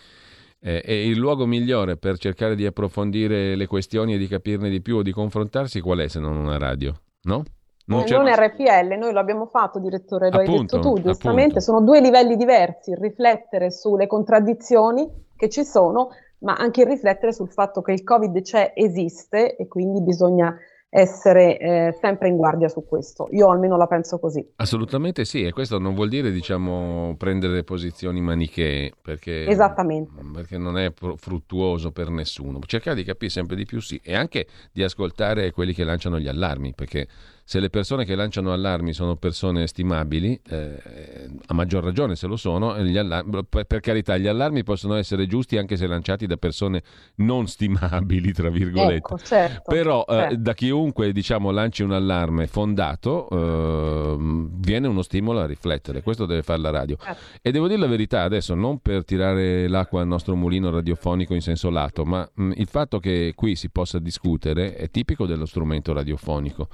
[0.63, 4.81] eh, è il luogo migliore per cercare di approfondire le questioni e di capirne di
[4.81, 7.43] più o di confrontarsi qual è se non una radio, no?
[7.85, 11.61] Non, non RPL, noi lo abbiamo fatto, direttore, lo appunto, hai detto tu, giustamente, appunto.
[11.61, 17.83] sono due livelli diversi, riflettere sulle contraddizioni che ci sono, ma anche riflettere sul fatto
[17.83, 20.57] che il Covid c'è, esiste e quindi bisogna
[20.95, 23.27] essere eh, sempre in guardia su questo.
[23.31, 24.47] Io almeno la penso così.
[24.57, 30.13] Assolutamente sì, e questo non vuol dire diciamo prendere posizioni manichee, perché, Esattamente.
[30.35, 32.59] perché non è fruttuoso per nessuno.
[32.67, 36.29] Cercare di capire sempre di più sì, e anche di ascoltare quelli che lanciano gli
[36.29, 37.09] allarmi, perché
[37.53, 42.37] se le persone che lanciano allarmi sono persone stimabili, eh, a maggior ragione se lo
[42.37, 46.83] sono, allarmi, per carità gli allarmi possono essere giusti anche se lanciati da persone
[47.17, 48.95] non stimabili, tra virgolette.
[48.95, 50.37] Ecco, certo, Però eh, certo.
[50.37, 56.43] da chiunque diciamo, lanci un allarme fondato eh, viene uno stimolo a riflettere, questo deve
[56.43, 56.97] fare la radio.
[56.97, 57.21] Certo.
[57.43, 61.43] E devo dire la verità adesso, non per tirare l'acqua al nostro mulino radiofonico in
[61.43, 65.93] senso lato, ma mh, il fatto che qui si possa discutere è tipico dello strumento
[65.93, 66.69] radiofonico.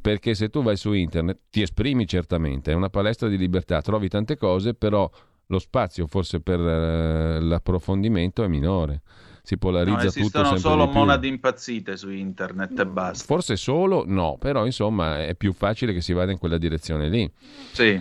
[0.00, 3.82] Per perché se tu vai su internet ti esprimi certamente, è una palestra di libertà,
[3.82, 5.10] trovi tante cose, però
[5.46, 9.02] lo spazio forse per eh, l'approfondimento è minore.
[9.42, 13.24] Si polarizza no, tutto solo monadi impazzite su internet e basta.
[13.24, 17.28] Forse solo no, però insomma è più facile che si vada in quella direzione lì.
[17.72, 18.00] Sì.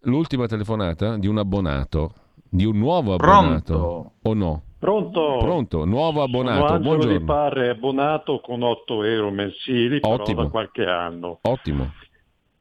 [0.00, 2.14] L'ultima telefonata di un abbonato,
[2.48, 4.12] di un nuovo abbonato Pronto.
[4.22, 4.62] o no?
[4.84, 5.38] Pronto?
[5.38, 6.56] Pronto, nuovo abbonato.
[6.58, 7.18] Sono Angelo Buongiorno.
[7.18, 10.42] di Parre, abbonato con 8 euro mensili Ottimo.
[10.42, 11.38] da qualche anno.
[11.40, 11.90] Ottimo.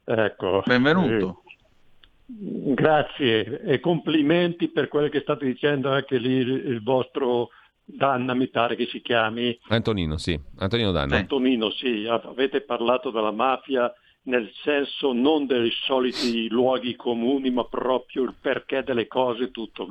[0.06, 0.64] Ecco.
[0.66, 1.44] Benvenuto.
[1.46, 7.50] Eh, grazie e complimenti per quello che state dicendo anche lì il, il vostro
[7.84, 9.60] Danna, mi pare che si chiami.
[9.68, 10.40] Antonino, sì.
[10.60, 11.18] Antonino Danna.
[11.18, 12.08] Antonino, sì.
[12.08, 13.94] Avete parlato della mafia
[14.28, 19.88] nel senso non dei soliti luoghi comuni, ma proprio il perché delle cose, tutto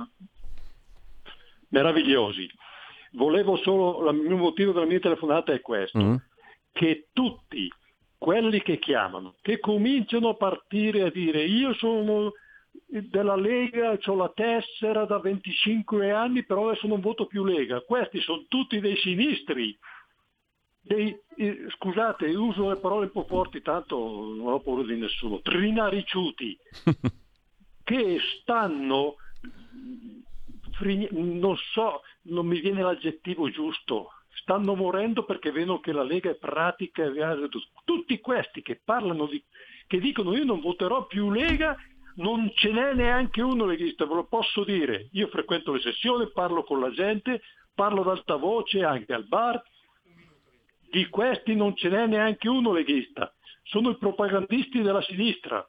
[1.72, 2.48] meravigliosi.
[3.12, 6.14] Volevo solo, il motivo della mia telefonata è questo, mm.
[6.72, 7.70] che tutti
[8.16, 12.32] quelli che chiamano, che cominciano a partire a dire io sono
[12.86, 17.80] della Lega, ho la tessera da 25 anni, però adesso non voto più Lega.
[17.80, 19.76] Questi sono tutti dei sinistri.
[20.84, 25.40] Dei, eh, scusate, uso le parole un po' forti, tanto non ho paura di nessuno,
[25.40, 26.58] trinariciuti,
[27.84, 29.16] che stanno
[31.10, 36.36] non so, non mi viene l'aggettivo giusto, stanno morendo perché vedono che la Lega è
[36.36, 37.10] pratica.
[37.84, 39.42] Tutti questi che parlano di,
[39.86, 41.76] che dicono io non voterò più Lega,
[42.16, 45.08] non ce n'è neanche uno leghista, ve lo posso dire.
[45.12, 47.42] Io frequento le sessioni, parlo con la gente,
[47.74, 49.62] parlo ad alta voce anche al bar.
[50.90, 53.32] Di questi non ce n'è neanche uno leghista,
[53.62, 55.66] sono i propagandisti della sinistra.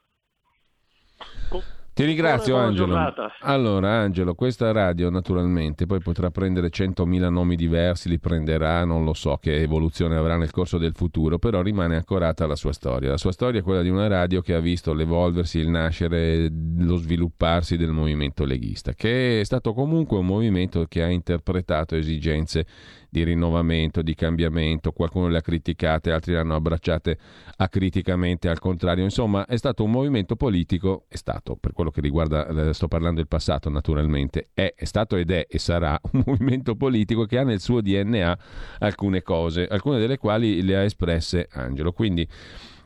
[1.94, 2.98] Ti ringrazio Angelo.
[3.42, 9.14] Allora Angelo, questa radio naturalmente poi potrà prendere 100.000 nomi diversi, li prenderà, non lo
[9.14, 13.12] so che evoluzione avrà nel corso del futuro, però rimane ancorata alla sua storia.
[13.12, 16.96] La sua storia è quella di una radio che ha visto l'evolversi, il nascere, lo
[16.96, 22.66] svilupparsi del movimento leghista, che è stato comunque un movimento che ha interpretato esigenze
[23.14, 27.20] di rinnovamento, di cambiamento, qualcuno le ha criticate, altri le hanno abbracciate
[27.58, 29.04] acriticamente al contrario.
[29.04, 33.18] Insomma, è stato un movimento politico, è stato, per quello che riguarda, eh, sto parlando
[33.18, 37.44] del passato naturalmente, è, è stato ed è e sarà un movimento politico che ha
[37.44, 38.38] nel suo DNA
[38.80, 41.92] alcune cose, alcune delle quali le ha espresse Angelo.
[41.92, 42.28] Quindi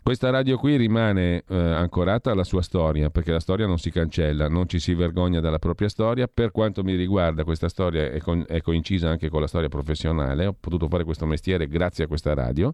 [0.07, 4.47] questa radio qui rimane eh, ancorata alla sua storia, perché la storia non si cancella,
[4.47, 6.29] non ci si vergogna dalla propria storia.
[6.33, 10.45] Per quanto mi riguarda, questa storia è, con- è coincisa anche con la storia professionale.
[10.45, 12.71] Ho potuto fare questo mestiere grazie a questa radio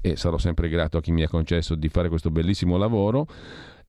[0.00, 3.28] e sarò sempre grato a chi mi ha concesso di fare questo bellissimo lavoro.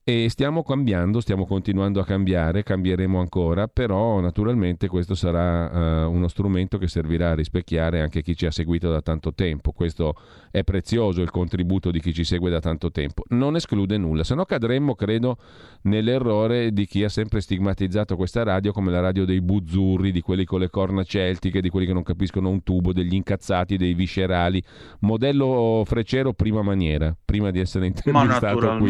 [0.08, 6.28] E stiamo cambiando, stiamo continuando a cambiare, cambieremo ancora, però naturalmente questo sarà uh, uno
[6.28, 9.72] strumento che servirà a rispecchiare anche chi ci ha seguito da tanto tempo.
[9.72, 10.14] Questo
[10.52, 13.24] è prezioso il contributo di chi ci segue da tanto tempo.
[13.30, 15.38] Non esclude nulla, se no cadremmo, credo,
[15.82, 20.46] nell'errore di chi ha sempre stigmatizzato questa radio come la radio dei buzzurri, di quelli
[20.46, 24.62] con le corna celtiche, di quelli che non capiscono un tubo, degli incazzati, dei viscerali.
[25.00, 28.90] Modello freccero prima maniera, prima di essere intervistato qui.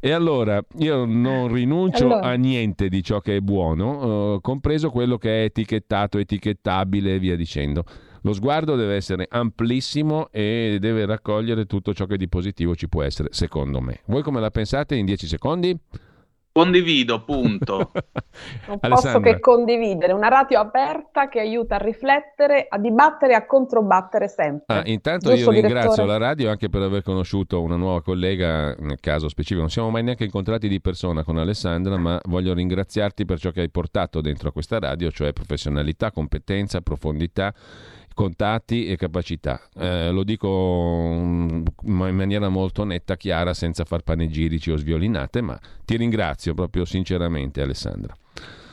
[0.00, 2.20] E allora io non rinuncio allora.
[2.20, 7.18] a niente di ciò che è buono, uh, compreso quello che è etichettato, etichettabile e
[7.18, 7.84] via dicendo.
[8.22, 13.02] Lo sguardo deve essere amplissimo e deve raccogliere tutto ciò che di positivo ci può
[13.02, 14.00] essere, secondo me.
[14.06, 15.78] Voi come la pensate in 10 secondi?
[16.60, 17.90] Condivido, punto.
[18.68, 23.46] non posso che condividere, una radio aperta che aiuta a riflettere, a dibattere e a
[23.46, 24.76] controbattere sempre.
[24.76, 26.18] Ah, intanto Giusto, io ringrazio direttore?
[26.18, 30.02] la radio anche per aver conosciuto una nuova collega, nel caso specifico, non siamo mai
[30.02, 34.50] neanche incontrati di persona con Alessandra, ma voglio ringraziarti per ciò che hai portato dentro
[34.50, 37.54] a questa radio, cioè professionalità, competenza, profondità
[38.20, 39.58] contatti e capacità.
[39.74, 45.96] Eh, lo dico in maniera molto netta, chiara, senza far panegirici o sviolinate, ma ti
[45.96, 48.14] ringrazio proprio sinceramente Alessandra.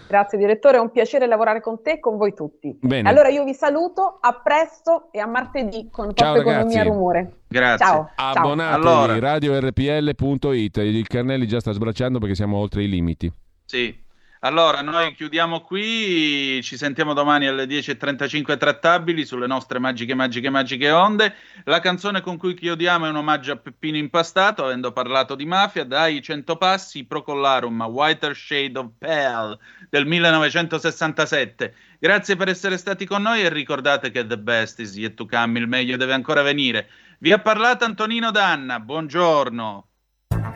[0.09, 2.77] Grazie direttore, è un piacere lavorare con te e con voi tutti.
[2.81, 3.07] Bene.
[3.07, 7.31] Allora io vi saluto, a presto e a martedì con Ciao Pop Economia Rumore.
[7.47, 7.85] Grazie.
[7.85, 8.11] Ciao.
[8.15, 9.19] Abbonatevi, allora.
[9.19, 13.31] radiorpl.it, il Carnelli già sta sbracciando perché siamo oltre i limiti.
[13.65, 14.05] Sì.
[14.41, 20.91] Allora, noi chiudiamo qui, ci sentiamo domani alle 10.35 trattabili sulle nostre magiche, magiche, magiche
[20.91, 21.33] onde.
[21.63, 25.85] La canzone con cui chiudiamo è un omaggio a Peppino Impastato, avendo parlato di mafia,
[25.85, 29.57] dai 100 passi, Procolarum, Whiter Shade of Pale
[29.89, 31.73] del 1967.
[31.99, 35.57] Grazie per essere stati con noi e ricordate che the best is yet to come,
[35.57, 36.87] il meglio deve ancora venire.
[37.17, 39.87] Vi ha parlato Antonino Danna, buongiorno.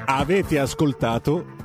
[0.05, 1.60] Avete ascoltato